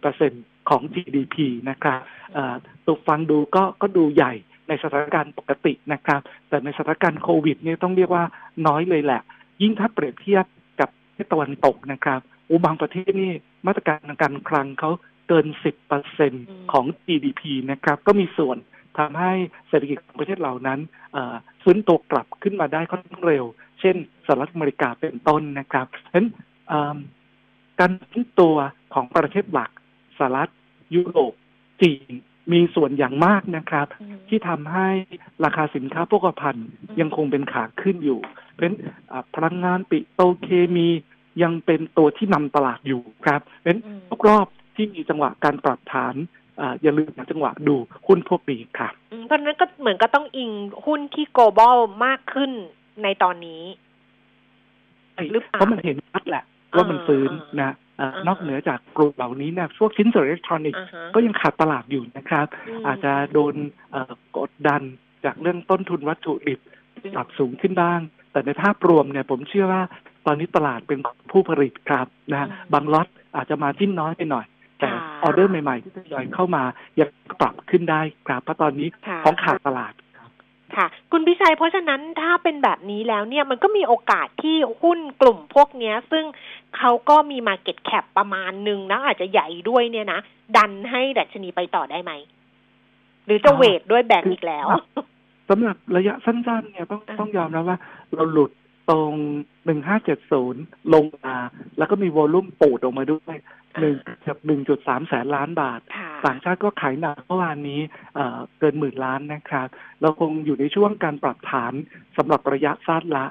[0.00, 1.36] 3.4%ของ GDP
[1.70, 2.00] นะครับ
[2.86, 4.32] ตัวฟังดูก็ก็ดูใหญ่
[4.68, 8.24] ในสถานการณ์ปกตินะครับ แต่ในสถานการณ์โควิดนี่ต้องเรียกว่า
[8.66, 9.20] น้อยเลยแหละ
[9.62, 10.44] ยิ่งถ้าเปรียบเทียบ
[10.80, 13.32] กับที่ตะวันตกนะครับอุบางประเทศนี่
[13.66, 14.90] มาตรการการคลังเขา
[15.28, 15.46] เกิน
[16.14, 18.56] 10%ของ GDP นะครับ ก็มีส่วน
[18.98, 19.32] ทำให้
[19.68, 20.80] เศรษฐกิจของประเทศเหล่านั้น
[21.62, 23.44] ฟื้นตัวกลับขึ้นมาได้ค่อนข้างเร็ว
[23.80, 23.96] เช่น
[24.26, 26.26] สหรัฐอเมริกาเป็นต้นนะครับฉะนั้น
[27.80, 28.54] การฟื้นตัว
[28.94, 29.70] ของประเทศหลัก
[30.18, 30.50] สหรัฐ
[30.94, 31.32] ยุโรป
[31.82, 32.12] จีน
[32.52, 33.86] มีส่วนอย่างมากนะครับ
[34.28, 34.88] ที่ทำให้
[35.44, 36.68] ราคาสินค้าโภคภัณฑ์
[37.00, 38.20] ยังคงเป็นขาขึ้นอยู่
[38.58, 38.70] เป็น
[39.34, 40.88] พลังงานปิโตเคมี
[41.42, 43.76] ยังเป็นตัวที่นำตลาดอยู่ครับเป็น
[44.10, 44.46] ทุกรอบ
[44.76, 46.14] ที่มีจังหวะการปรับฐาน
[46.82, 47.76] อย่าลืมจังหวะดู
[48.06, 48.92] หุ้นพวกนี้ครับ
[49.26, 50.50] เพราะนั้นก็เหมือนก็ต้องอิง
[50.86, 52.50] หุ้นที่ global มากขึ้น
[53.02, 53.62] ในตอนนี้
[55.32, 56.44] หรือเปล่าเพราะมันเห็นชัดแหละ
[56.76, 57.30] ว่ามันฟื้น
[57.62, 57.72] นะ
[58.26, 60.80] นอกเหนือจากกลุ่มเหล่านี้นะพวกชิ้นส่วนอิเล็กทรอนิกส์
[61.14, 62.46] ก็ยังขาดตลาดอยู่นะครับ
[62.86, 63.54] อาจจะโดน
[64.38, 64.82] กดดัน
[65.24, 66.60] จากเรื่องต้นทุนวัตถุดิบ
[67.00, 68.00] ที่ปรับสูงขึ้นบ้าง
[68.32, 69.82] แต่ในภาพรวมเนี่ยผมเชื่อว่า
[70.26, 70.98] ตอนนี้ตลาดเป็น
[71.30, 74.46] ผู้ผลิตครับนะบางล็อตอาจจะ margin น้อยไปหน่อย
[74.80, 74.88] แต่
[75.22, 76.62] ออเดอร์ใหม่ๆที่ทยอยเข้ามา
[77.00, 77.08] ยัง
[77.40, 78.88] ปรับขึ้นได้ครับเพราะตอนนี้
[79.24, 79.92] ของขาดตลาด
[80.76, 86.24] ค่ะ คุณพิชัยเพราะฉะนั้นถ้าเป็นแบบนี้แล้วเนี่ยมันก็มีโอกาสที่หุ้นกลุ่มพวกเนี้ยซึ่ง
[86.76, 90.20] เขาก็มี market cap ประมาณหนึ่งนะอาจจะใหญ่ด้วยเนี่ยนะ
[90.56, 92.12] ดันให้ดัชนีไปต่อได้ไหม
[93.26, 94.66] หรือจะ weight ด้วยแบงก์อีกแล้ว
[95.48, 97.78] สำหรับระยะสั้นๆเนี่ยต้องต้องยอมแล้วว่า
[98.14, 98.50] เราหลุด
[98.90, 99.12] ตรง
[99.66, 100.62] หนึ่งห้าเจ็ดศูนย์
[100.94, 101.36] ลงมา
[101.78, 103.36] แล้วก็มีวอลลุ่มปูดออกมาด้วย
[103.80, 105.80] หนึ่งกับหนึ่งจุดสามแสนล้านบาท
[106.26, 107.80] ต่างชาติก็ขายหนักเมื่อวานนี้
[108.58, 109.68] เกินหมื่นล้านนะครับ
[110.00, 111.72] เราคงอยู่ในช่วงการปรับฐาน
[112.16, 113.26] สำหรับระยะสั้นละ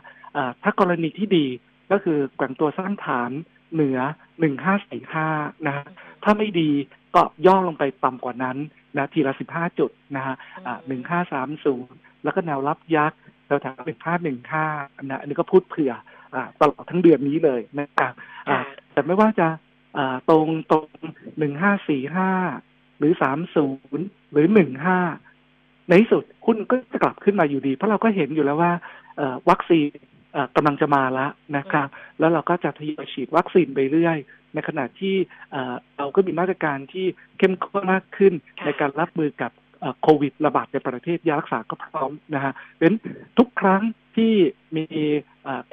[0.64, 1.46] ถ้ากรณีที่ดี
[1.92, 3.32] ก็คือแกว่งตัวสร้างฐาน
[3.74, 4.00] เหนือ
[4.40, 5.28] หนึ่งห้าสี่ห้า
[5.68, 5.86] นะ
[6.24, 6.72] ถ้าไม่ดี
[7.16, 8.58] ก็ย่อลงไปต่ำกว่านั้น
[8.98, 10.36] นะทีละสิบห้าจุดนะฮะ
[10.88, 14.66] หนึ่งห้าสามศูนย์แล้วก็แนวรับยักษ์ แถวแถวเป็นห้าหนึ่งห้า
[15.04, 15.94] นะอันนี้ก็พูดเผื่อ
[16.34, 18.14] อตลอดทั้งเดือนนี้เลยนะครับ
[18.94, 19.48] แต่ไม่ว่าจะ
[20.30, 20.86] ตรงตรง
[21.40, 22.30] หนึ่งห้าสี่ห้า
[22.98, 23.68] หรือสามศู
[23.98, 25.00] นย์หรือหนึ่งห้า
[25.90, 28.74] ในที่สุดคุณก็จะกลับขึ้นมาอยู่ดี เพราะเราก็เห็นอยู่แล้วว่า
[29.50, 29.88] วัคซีน
[30.56, 31.88] กำลังจะมาแล้วนะครับ
[32.20, 34.18] แล้วเราก็จะทยอยฉีดวัคซีนไปเรื่อย
[34.54, 35.16] ในขณะที่
[35.98, 37.06] เราก็มีมาตรการที่
[37.38, 38.34] เข้มข้นมากขึ้น
[38.66, 39.52] ในการรับมือกับ
[40.02, 42.94] โควิดระบาดในประเทศยารักษาก็พร้อมนะฮะเป็น
[43.38, 43.82] ทุกครั้ง
[44.16, 44.34] ที่
[44.78, 44.86] มี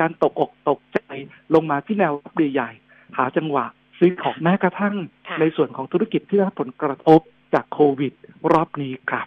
[0.00, 0.98] การตกอกตกใจ
[1.54, 2.70] ลงมาที่แนวรับใหญ่
[3.16, 3.66] หาจังหวะ
[3.98, 4.94] ซื้อของแม้กระทั่ง
[5.40, 7.20] ในส่วนของธุรกิจที่ได้ผลกระทบ
[7.54, 8.12] จากโควิด
[8.52, 9.26] รอบนี้ครับ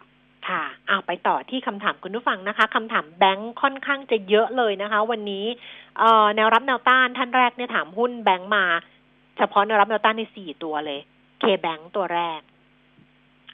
[0.50, 5.46] ค่ะเอาไปต่อที่คำถามคุณผู้ฟังนะคะคำถามแบงค์ค่อนข้างจะเยอะเลยนะคะ วันนี้
[6.36, 8.66] แนวรับแนวต้านท่านแรกเนี่ยถามหุ้นแบงค์มา
[9.38, 11.00] เฉพาะแนวรับแนวต้านในสี่ตัวเลย
[11.40, 12.42] เคแบงค์ตัวแรก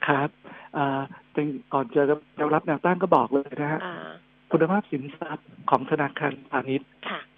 [0.06, 0.28] ครับ
[1.72, 2.02] ก่อนจะ
[2.36, 3.80] แนวรับแนวต้านก็บอกเลยนะฮะ
[4.52, 6.88] คุณภาพสินทรัพย์ของธนาคารพาณิชย์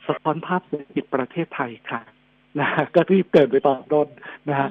[0.06, 2.00] สะท้อนภาพเศรษฐกิจประเทศไทยค่ะ
[2.58, 4.08] นะก็ที่เกิดไปตอนต้น
[4.48, 4.68] นะฮะ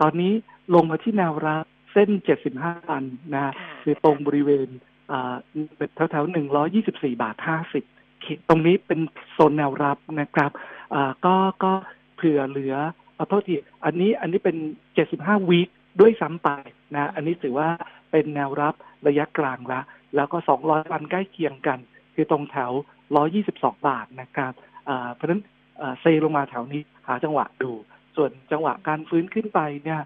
[0.00, 0.32] ตอนนี้
[0.74, 2.10] ลงมาที่แนวรับเส้น
[2.50, 3.04] 75อัน
[3.34, 3.52] นะ
[3.82, 4.68] คือตรงบริเวณ
[5.76, 6.34] เป็นแถวๆ
[6.74, 7.36] 124 บาท
[7.90, 9.00] 50 ตรงนี้เป็น
[9.32, 10.50] โซนแนวรับนะครับ
[11.24, 11.34] ก็
[11.64, 11.72] ก็
[12.16, 12.74] เผื่อเหลือ
[13.16, 13.54] ขอโทษที
[13.84, 14.56] อันนี้อันนี้เป็น
[15.02, 15.68] 75วีค
[16.00, 16.48] ด้วยซ้ำไป
[16.94, 17.68] นะอันนี้ถือว่า
[18.10, 18.74] เป็นแนวรับ
[19.06, 19.80] ระยะกลางละ
[20.16, 21.78] แล้วก็ 200 วันใกล้เคียงกัน
[22.14, 22.72] คือตรงแถว
[23.28, 24.52] 122 บาทนะครับ
[25.14, 25.42] เพราะฉะนั้น
[26.00, 27.70] เซลงมาแถวนี้หาจังหวะดู
[28.16, 30.00] ส่วนจังหวะการฟื้นขึ้นไปเนี่ย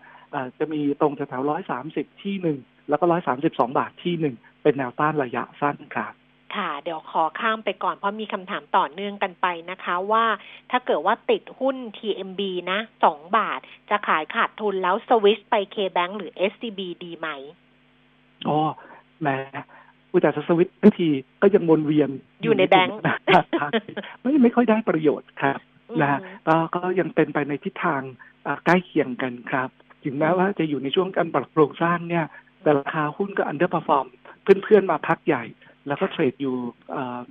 [0.58, 6.12] จะมีตรงแถวร้อยสามสิบที่หนึ่งแล้วก็ร้อยสามสิบสองบาทที่หนึ่งเป็นแนวต้านระยะสั้นครับ
[6.56, 10.24] ค่ะ เดี๋ยวขอข้ามไปก่อนเพราะมีคำถามต่อเนื่องกันไปนะคะว่า
[10.70, 12.40] ถ้าเกิดว่าติดหุ้น TMB
[12.70, 17.28] นะสองบาท จะขายขาดทุนแล้วสวิชไป KBank หรือ SCB ดีไหม
[18.48, 18.58] อ๋อ
[19.20, 19.28] แหม
[20.10, 21.08] ผู้จัดสวิตทุกที
[21.42, 22.10] ก็ยังวนเวียน
[22.42, 22.98] อยู่ในแบงค์
[24.20, 25.58] ไม่ไม่ค่อยได้ประโยชน์ครับ
[26.00, 28.02] นะฮะก็ก็ยังเป็นไปในทิศทาง
[28.64, 29.68] ใกล้เคียงกันครับ
[30.04, 32.26] ถึงแม้ว่าจะอยู่ในช่วงการปรับโครงสร้างเนี่ย
[32.62, 34.06] แต่ราคาหุ้นก็ underperform
[34.42, 35.44] เพื่อนๆมาพักใหญ่
[35.86, 36.56] แล้วก็ trade อยู่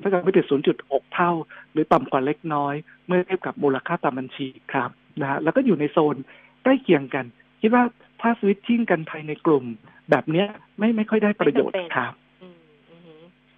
[0.01, 1.31] ถ้าเกิดไม่ถึง0.6 เท่า
[1.71, 2.75] หรือต่ำกว่าเล็กน้อย
[3.07, 4.89] เมื่อเทียบกับมูลค่าตามบัญชีครับ
[5.21, 6.15] นะฮะแล้วก็อยู่ในโซน
[6.63, 7.25] ใกล้เคียงกัน
[7.61, 7.83] คิดว่า
[8.21, 9.65] ถ้า switching กันภายในกลุ่ม
[10.09, 10.47] แบบเนี้ย
[10.77, 12.13] ไม่ไม่ค่อยได้ประโยชน์ครับ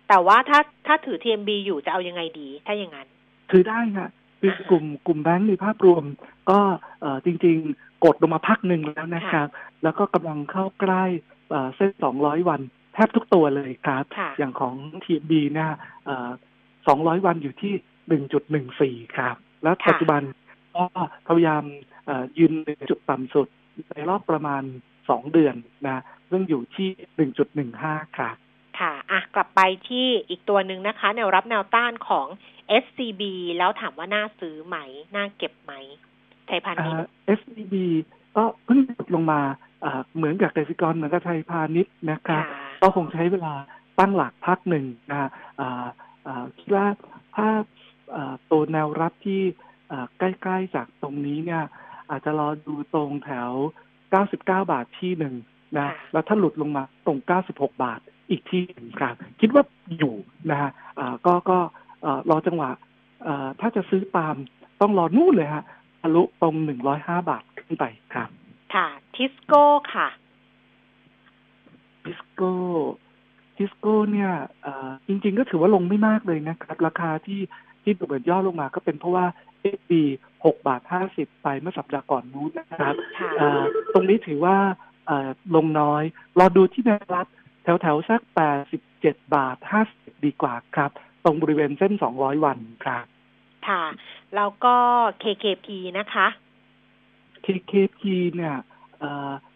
[0.10, 3.08] แต่ว่าถ้าถ้าถือ TMB อยู่จะเอายังไงดี ถ้าอย่างนั้น
[3.52, 6.04] ถือได้ค่ะคือกลุ่มกลุ่มแบงก์ในภาพรวม
[6.50, 6.60] ก็
[7.02, 9.48] เออจริง ๆ กดลงมาพักหนึ่งแล้วนะครับ
[9.84, 11.04] แล้วก็กำลังเข้าใกล้
[11.76, 12.62] เส้นสองร้อยวัน
[12.94, 14.04] แทบทุกตัวเลยครับ
[14.38, 15.72] อย่างของ TMB เนี่ย
[16.88, 17.74] สองร้อยวันอยู่ที่
[18.08, 20.22] หนึ่งจุดหนึ่งสี่ครับ แล้วปัจจุบัน
[20.76, 20.84] ก็
[21.28, 21.64] พยายาม
[22.38, 23.48] ยืนในจุดต่ำสุด
[23.92, 24.64] ในรอบประมาณ
[25.10, 25.56] สองเดือน
[25.88, 28.36] นะ ซึ่งอยู่ที่หนึ่งจุดหนึ่งห้าครับ
[28.80, 32.28] ค่ะ อะ กลับไปที่อีกตัวหนึ่งนะคะ แนวรับแนวต้านของ
[32.84, 33.22] SCB
[33.58, 34.78] แล้วถามว่าน่าซื้อไหม
[35.16, 35.74] น่าเก็บไหม
[36.48, 37.76] ไทยพาณิชย์ SCB
[38.36, 38.80] ก็เพิ่ง
[39.16, 39.40] ลงมา
[40.16, 42.44] เหมือนกับเกษตรกรเหมือนกับไทยพาณิชย์นะครับ
[42.82, 43.54] ก็คงใช้เวลา
[44.00, 45.30] ตั้งหลักพักหนึ่งนะ
[46.58, 46.88] คิดว่า
[47.36, 47.50] ถ้า
[48.52, 49.42] ตัวแนวรับที่
[50.18, 51.64] ใกล้ๆจากตรงนี้เนี่ย
[52.10, 53.52] อาจจะรอดูตรงแถว
[54.14, 55.36] 99 บาทที่หนึ่ง
[55.78, 57.18] นะแล้วถ้าหลุดลงมาตรง
[57.50, 59.64] 96 บาทอีกที่หนึ่งครับ คิดว่า
[59.98, 60.16] อยู่
[60.52, 60.72] นะฮะ
[61.26, 61.58] ก็ก็
[62.30, 62.70] รอจังหวะ
[63.60, 64.36] ถ้าจะซื้อตาม
[64.82, 65.64] ต้องรอนู่นเลยฮะ
[66.02, 68.30] ทะลุตรงหนึ่งร้อยห้าบาทขึ้นไปครับ
[68.74, 69.64] ค่ะ ทิสโก้
[69.94, 70.08] ค่ะ
[72.04, 72.54] ทิสโก้
[73.58, 74.32] ทิสโก้เนี่ย
[75.08, 77.42] จริง ๆ ก็ถือว่าลงไม่มากเลยนะครับ ราคาที่
[77.84, 79.26] ที่ดูเหมือนย่อลงมาก็เป็นเพราะว่า
[79.62, 80.02] เอฟี
[80.46, 82.96] หกบาทห้าสิบไปเมื่อสัปดาห์ก่อนนู้นนะครับ
[83.94, 84.58] ตรงนี้ถือว่า
[85.56, 86.04] ลงน้อย
[86.40, 87.28] รอดูที่แนวรับ
[87.64, 90.92] แถวแถวสักแปดสิบเจ็ดบาทห้าสิบดีกว่าครับ
[91.24, 93.06] ตรงบริเวณเส้นสองร้อยวันครับ
[93.68, 93.84] ค่ะ
[94.36, 94.76] แล้วก็
[95.24, 95.68] KKP
[96.00, 96.28] นะคะ
[97.46, 98.02] KKP
[98.36, 98.56] เนี่ย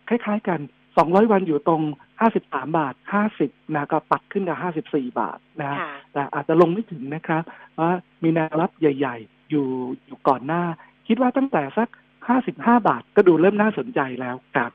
[0.07, 0.59] คล้ายๆกัน
[0.97, 1.81] สองร้อยวันอยู่ตรง
[2.19, 5.77] ห้าสิบสามบาทห้าสิบนะก็ปัดขึ้นกับห้าสิบสี่บาทนะ
[6.13, 7.87] แต่อาจจะลงไม่ถึงนะครับเพราะ
[8.23, 9.67] มีแนวรับใหญ่ ๆ อยู่
[10.05, 10.63] อยู่ก่อนหน้า
[11.07, 11.89] คิดว่าตั้งแต่สัก
[12.27, 14.71] ห้าสิบห้าบาทก็ดูเริ่มน่าสนใจแล้วครับ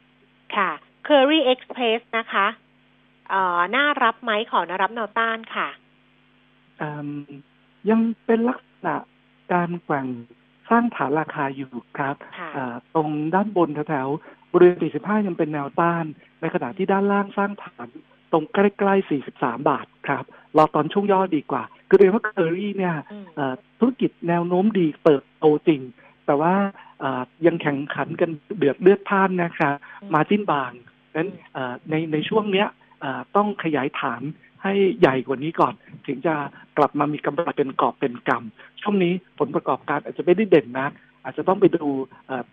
[0.56, 0.70] ค่ะ
[1.08, 2.46] Curry Express นะคะ
[3.30, 5.68] เอ่อน่ารับไหมขอนารับแนวต้านค่ะ
[7.90, 8.94] ยังเป็นลักษณะ
[9.52, 10.06] การแกว่ง
[10.70, 12.16] สร้างฐานราคาอยู่ครับ
[12.94, 14.08] ตรงด้านบนแถว
[14.52, 16.04] บริเวณ 45 ยังเป็นแนวต้าน
[16.40, 17.88] ในขณะที่ด้านล่างสร้างฐาน
[18.32, 20.24] ตรงใกล้ๆ 43 บาทครับ
[20.56, 22.94] รอตอนช่วงย่อดีกว่า คือเรียกว่าเคอรี่เนี่ย
[23.78, 25.80] ธุรกิจแนวโน้มดีเติบโตจริง
[26.26, 26.54] แต่ว่า
[27.46, 29.74] ยังแข่งขันกันเดือดเลือดพ่านนะครับ
[30.14, 30.72] มาจิ้นบาง
[31.16, 31.30] นั้น
[31.90, 32.68] ในในช่วงเนี้ย
[33.36, 34.22] ต้องขยายฐาน
[34.62, 35.74] ให้ใหญ่กว่านี้ก่อน
[36.06, 36.34] ถึงจะ
[36.78, 40.88] กลับมามีกำไรเป็นกอบเป็นกำช่วงนี้ผลประกอบการอาจจะไม่ได้เด่นนะ
[41.24, 41.86] อาจจะต้องไปดู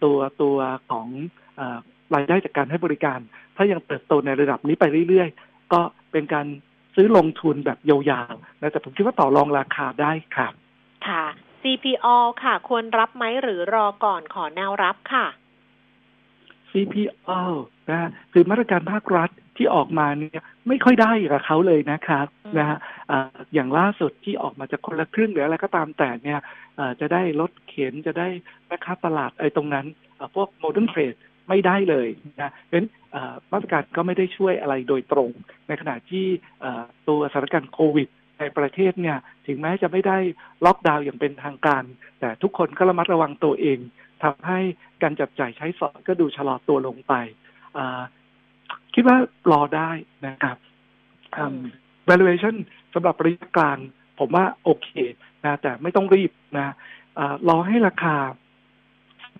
[0.04, 0.58] ตัวตัว
[0.90, 1.08] ของ
[2.16, 3.20] รายได้จากการให้บริการ
[3.56, 5.82] ถ้ายังเติบโตในระดับนี้ไปเรื่อยๆ ก็
[6.12, 6.48] เป็นการ
[6.96, 10.54] ซื้อลงทุนแบบยาวๆนะแต่ผมคิดว่าต่อรองราคาได้ครับ
[11.08, 11.26] ค่ะ
[11.62, 12.08] CPO
[12.44, 15.26] ค่ะ ควรรับไหมหรือรอก่อนขอแนวรับค่ะ
[16.72, 17.42] CPO
[17.90, 19.30] นะคือมาตรการภาครัฐ
[19.60, 22.78] ที่ออกมาเนี่ยไม่ค่อยได้กับเขาเลยนะครับนะฮะ
[23.54, 26.40] อย่างล่าสุดที่ออกมาจากคนละครึ่งหรืออะไรก็ตามแต่เนี่ย
[27.00, 28.28] จะได้รถเข็นจะได้
[28.68, 29.86] แม่ค้าตลาดไอ้ตรงนั้น
[30.36, 31.16] พวก modern trade
[31.50, 32.08] ไม่ได้เลย
[32.42, 32.88] นะเพราะฉะนั้น
[33.52, 35.30] มาตรการก็ไม่ได้ช่วยอะไรโดยตรง
[35.68, 36.26] ในขณะที่
[37.08, 40.18] ตัวสถานการณ์โควิดในประเทศเนี่ยถึงแม้จะไม่ได้
[40.66, 41.84] ล็อกดาวน์อย่างเป็นทางการ
[42.20, 43.80] แต่ทุกคนก็ระมัดระวังตัวเอง
[44.24, 44.60] ทำให้
[45.02, 47.14] การจับจ่ายใช้สอยก็ดูชะลอตัวลงไป
[49.00, 49.22] คิดว่า
[49.52, 49.92] รอได้
[50.28, 50.58] นะครับ
[52.10, 52.56] valuation
[52.94, 53.78] สำหรับระยะกลาง
[54.20, 54.90] ผมว่าโอเค
[55.46, 56.74] นะแต่ไม่ต้องรีบนะ
[57.20, 58.16] อรอให้ราคา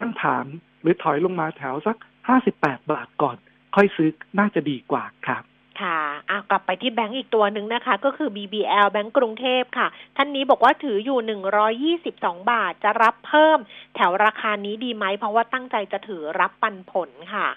[0.02, 0.46] ตั้งฐาน
[0.82, 1.98] หรือถอยลงมาแถวสัก
[2.28, 3.38] ห้าสิบแปดบาทก่อน
[3.76, 5.44] ค่อยซื้อน่าจะดีกว่าครับ
[5.82, 6.00] ค่ะ
[6.30, 9.88] อะ กลับไปที่แบงก์อีกตัวหนึ่งนะคะ ก็คือ BBL แบงก์กรุงเทพค่ะ
[10.18, 13.60] ท่านนี้บอกว่าถืออยู่หนึ่งรอยี่สิบสองบาท จะรับเพิ่ม
[13.96, 17.48] แถวราคานี้ดีไหม เพราะว่าตั้งใจจะถือรับปันผลค่ะ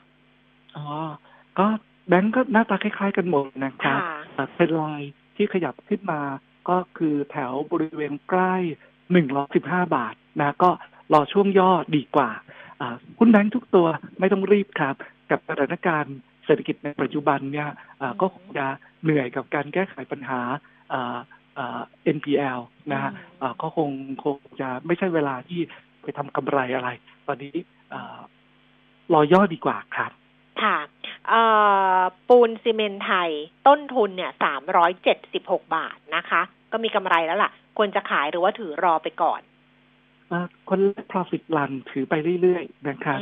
[0.77, 0.87] อ๋อ
[1.59, 1.67] ก็
[2.09, 3.99] แบงก์ก็หน้าตาคล้ายๆกันหมดนะครับ
[4.57, 5.03] เป็นลาย
[5.37, 6.21] ที่ขยับขึ้นมา
[6.69, 8.55] ก็คือแถวบริเวณใกล้
[9.13, 10.71] หนึ่งร้อสิบห้าบาทนะ ก็
[11.13, 12.31] รอช่วงย่อดีกว่า
[13.19, 13.87] หุ้นแบงก์ทุกตัว
[14.19, 14.97] ไม่ต้องรีบครับ
[15.31, 17.71] กับสถานการณ์เศรษฐกิจในปัจจุบันเนี่ย
[18.21, 18.67] ก็คงจะ
[19.03, 20.41] เหนื่อยกับการแก้ไขปัญหา
[22.17, 22.61] NPL
[22.93, 23.13] นะฮะ
[23.63, 23.91] ก็คง
[24.25, 25.61] คงจะไม่ใช่เวลาที่
[26.03, 26.89] ไปทำกำไรอะไร
[27.27, 27.55] ตอนนี้
[29.13, 30.13] รอย่อดีกว่าครับ
[30.63, 30.77] ค่ะ
[32.29, 33.31] ปูนซีเมนไทย
[33.67, 36.43] ต้นทุนเนี่ยสามร้อยเจ็ดสิบหกบาทนะคะ
[36.73, 39.41] ก็มีกำไรแล้วล่ะ ควรจะขายหรือว่าถือรอไปก่อน
[40.69, 43.21] คนละ profit run ถือไปเรื่อยๆ นะครับ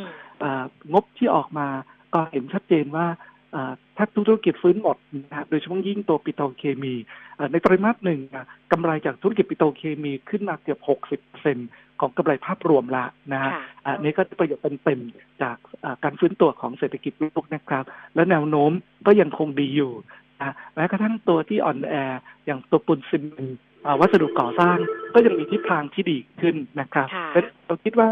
[0.93, 1.69] งบที่ออกมา
[2.15, 3.07] ก็เห็นชัดเจนว่า
[3.97, 4.97] ถ้าธุรกิจฟื้นหมด
[5.33, 6.95] นะโดยเฉพาะยิ่งตัวปิโตรเคมี
[7.53, 8.21] ในไตรมาสหนึ่ง
[8.73, 10.79] กำไรจากธุรกิจปิโตรเคมีขึ้นมาเกือบ
[11.41, 13.53] 60%ของกำไรภาพรวมละนะฮะ
[14.01, 15.57] นี่ก็ประโยชน์เต็มๆจาก
[16.05, 17.85] การฟื้นตัวของเศรษฐกิจโลกนะครับ
[18.15, 18.73] และแนวโน้ม
[19.07, 19.93] ก็ยังคงดีอยู่
[20.41, 21.95] นะแม้กระทั่งตัวที่อ่อนแอ
[22.47, 23.25] อย่างตัวปุนซิม
[24.01, 24.77] วัสดุก่อสร้าง
[25.15, 27.09] ก็ยังมีทิศทางที่ดีขึ้นนะครับ
[27.67, 28.11] เราคิดว่า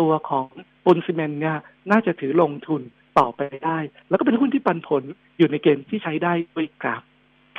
[0.00, 0.46] ตัวของ
[0.84, 1.58] ปูนซีเมนต์เนี่ย
[1.90, 2.82] น่าจะถือลงทุน
[3.18, 3.78] ต่อไปได้
[4.08, 5.02] แล้วก็เป็นหุ้นที่ปันผล
[5.38, 7.00] อยู่ในเกณฑ์ที่ใช้ได้ด้วยครับ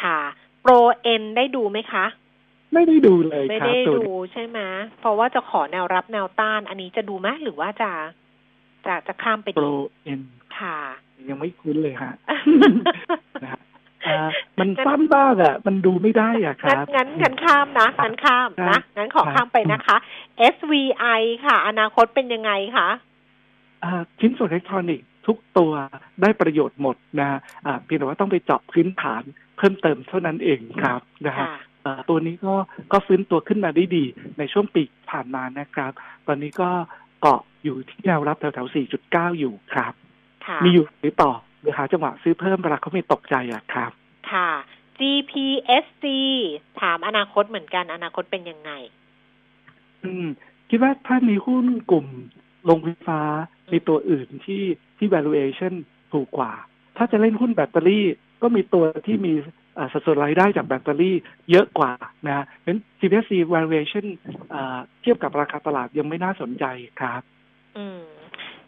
[0.03, 0.19] ค่ะ
[0.61, 2.05] โปรเอ็นได้ดูไหมคะ
[2.73, 4.59] ไม่ได้ดูเลยครับไม่ได้ดูใช่ไหม
[4.99, 7.91] เพราะว่าจะขอแนวรับแนวต้าน อันนี้จะดูไหมหรือว่าจะ
[8.85, 9.69] จะจะข้ามไปโปร
[10.03, 10.21] เอ็น
[10.59, 10.77] ค่ะ
[11.29, 12.13] ยังไม่คุ้นเลยฮะ
[13.43, 13.59] นะ
[14.59, 19.97] มันสั้นบ้างอะ มันดูไม่ได้อะครับ งั้นงั้นข้ามนะงั้นข้ามนะ งั้นขอข้ามไปนะคะ
[20.53, 22.89] SVI ค่ะ อนาคตเป็นยังไงคะ
[24.19, 25.71] ชิ้นส่วนอิเล็กทรอนิกส์ ทุกตัว
[26.21, 27.39] ได้ประโยชน์หมดนะ
[27.83, 29.23] เพียงแต่ว่าต้องไปเจาะพื้นฐาน
[29.57, 31.47] เพิ่มเติมเท่านั้นเองครับนะฮะ
[32.09, 32.55] ตัวนี้ก็
[32.91, 34.05] ก็ฟื้นตัวขึ้นมาได้ดี
[34.37, 35.91] ในช่วงปีผ่านมานะครับ
[36.27, 36.69] ตอนนี้ก็
[37.21, 38.73] เกาะอยู่ที่แนวรับแถวๆ
[39.05, 39.93] 4.9 อยู่ครับ
[40.63, 43.91] มีอยู่หรือต่อหรือหาจังหวะซื้อเพิ่มเวลาเขาไม่ตกใจอะครับ
[44.31, 44.49] ค่ะ
[44.99, 46.05] GPSC
[46.81, 48.71] ถามอนาคตเหมือนกันอนาคตเป็นยังไง
[50.03, 50.27] อืม
[50.69, 52.07] คิดว่าถ้ามีหุ้นกลุ่ม
[52.69, 53.21] ลงไฟฟ้า
[53.71, 54.63] มีตัวอื่นที่
[54.99, 55.73] ที่ valuation
[56.13, 56.53] ถูกกว่า
[56.97, 58.05] ถ้าจะเล่นหุ้นแบตเตอรี่
[58.41, 59.33] ก็มีตัวที่มี
[59.93, 61.15] สัดส่วนรายได้จากแบตเตอรี่
[61.51, 61.91] เยอะกว่า
[62.27, 64.05] นะเพราะฉะนั้น GPSC valuation
[65.01, 66.65] เทียบกับราคาตลาดยังไม่น่าสนใจ
[67.01, 67.21] ครับ
[67.77, 67.99] อืม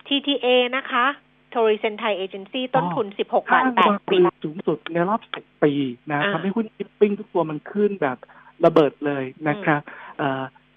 [0.07, 1.05] TTA นะคะ
[1.53, 5.73] ทอริเซนไทเอเจนซี่ต้นทุน 16 บาท8ปีสูงสุดในรอบ 10 ปี
[6.11, 8.17] นะทำให้หุ้นชิปปิ้งทุกตัวมันขึ้นแบบ
[8.65, 9.82] ระเบิดเลยนะครับ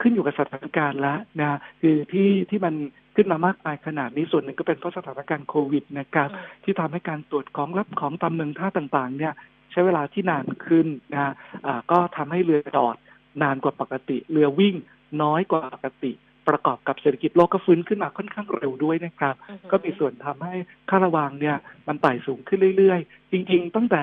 [0.05, 2.75] ขึ้นอยู่กับสถานการณ์แล้วนะคือที่ที่มัน
[3.17, 6.29] ขึ้นมามากมายขนาดนี้ส่วนหนึ่งก็เป็นเพราะสถานการณ์โควิดนะครับ
[6.65, 9.35] ที่ทำให้การตรวจของรับของตามเมืองท่าต่างๆ เนี่ย
[9.73, 11.33] ใช้เวลาที่นานขึ้นนะะ
[11.91, 12.97] ก็ทำให้เรือจอด
[13.43, 14.77] นานกว่าปกติ เรือวิ่ง
[15.23, 16.13] น้อยกว่าปกติ
[16.49, 19.35] ประกอบกับเศรษฐกิจโลกก็ฟื้นขึ้นมาค่อนข้างเร็วด้วยนะครับ
[19.71, 20.55] ก็มีส่วนทำให้
[20.91, 21.57] ค่าระวางเนี่ย
[21.89, 24.03] มันไต่สูงขึ้นเรื่อยๆ จริง ๆ ตั้งแต่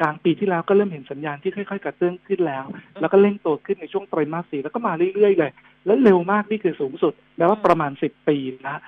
[0.00, 2.64] กลางปีที่แล้วก็เริ่มเห็นสัญญาณที่ค่อยๆ กระเตื้องขึ้นแล้ว
[3.00, 5.52] แล้วก็เร่งโตขึ้นในช่วงไตรมาสสี่แล้วก็มาเรื่อยๆเลย
[5.86, 8.36] แล้วเร็วมากนี่คือสูงสุดแม้ว่าประมาณสิบปี
[8.68, 8.80] นะ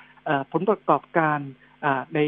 [0.53, 1.39] ผลประกอบการ
[2.15, 2.21] ใน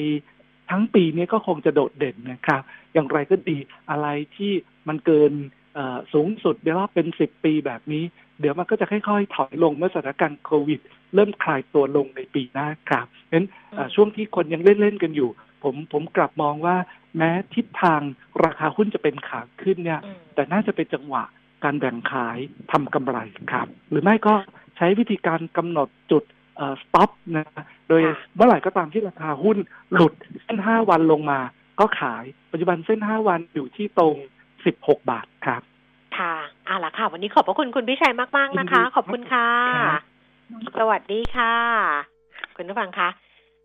[0.70, 2.62] ทั้งปีนี้ก็คงจะโดดเด่นนะครับ
[2.93, 3.59] อย่างไรก็ดี
[3.91, 4.07] อะไร
[4.37, 4.53] ที่
[4.89, 5.33] มันเกิน
[6.14, 8.05] สูงสุดเดี๋ยวว่าเป็นสิบปีแบบนี้
[8.41, 10.81] เดี๋ยวมันก็จะค่อยๆ ถอยลงเมื่อสถานการณ์โควิด
[11.14, 13.47] เริ่มคลายตัวลงในปีหน้าครับเพราะฉะนั้น
[13.95, 15.31] ช่วงที่คนยังเล่น ๆ กันอยู่
[15.62, 16.76] ผมผมกลับมองว่า
[17.17, 18.01] แม้ทิศทาง
[18.45, 20.01] ราคาหุ้นจะเป็นขาขึ้นเนี่ย
[20.35, 21.25] แต่น่าจะเป็นจังหวะ
[21.65, 22.39] การแบ่งขาย
[22.73, 23.19] ทำกำไร
[23.53, 24.35] ครับ หรือไม่ก็
[24.77, 26.25] ใช้วิธีการกำหนดจุด
[26.83, 27.47] สต็อปนะ
[27.89, 28.03] โดย
[28.35, 29.59] เมื่อไหร่ก็ตามที่ราคาหุ้น
[29.95, 31.41] หลุดเส้นห้าวันลงมา
[31.81, 34.15] ก็ขายปัจจุบันเส้นห้าวันอยู่ที่ตรง
[34.65, 35.63] สิบหกบาทครับ
[36.19, 36.35] ค่ะ
[36.69, 39.49] อ่าละค่ะ วันนี้ขอบพระคุณคุณพิชัยมาก ๆ นะคะ ขอบคุณค่ะ
[40.79, 41.55] สวัสดีค่ะ
[42.57, 43.09] คุณผู้ฟังคะ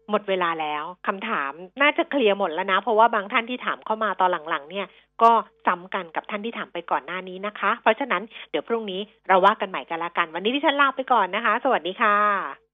[0.09, 1.51] หมดเวลาแล้วคำถาม
[1.81, 4.87] น่าจะเคลียร์หมดแล้วนะ เพราะว่าบางท่านที่ถามเข้ามาตอนหลังๆ เนี่ย
[5.21, 5.31] ก็
[5.65, 12.64] ซ้ำกันกับท่านที่ถามไปก่อนหน้านี้นะคะ เพราะฉะนั้นเดี๋ยวพรุ่งนี้เราว่ากันใหม่กันละกัน วันนี้ที่ฉันลาไปก่อนนะคะ สวัสดีค่ะ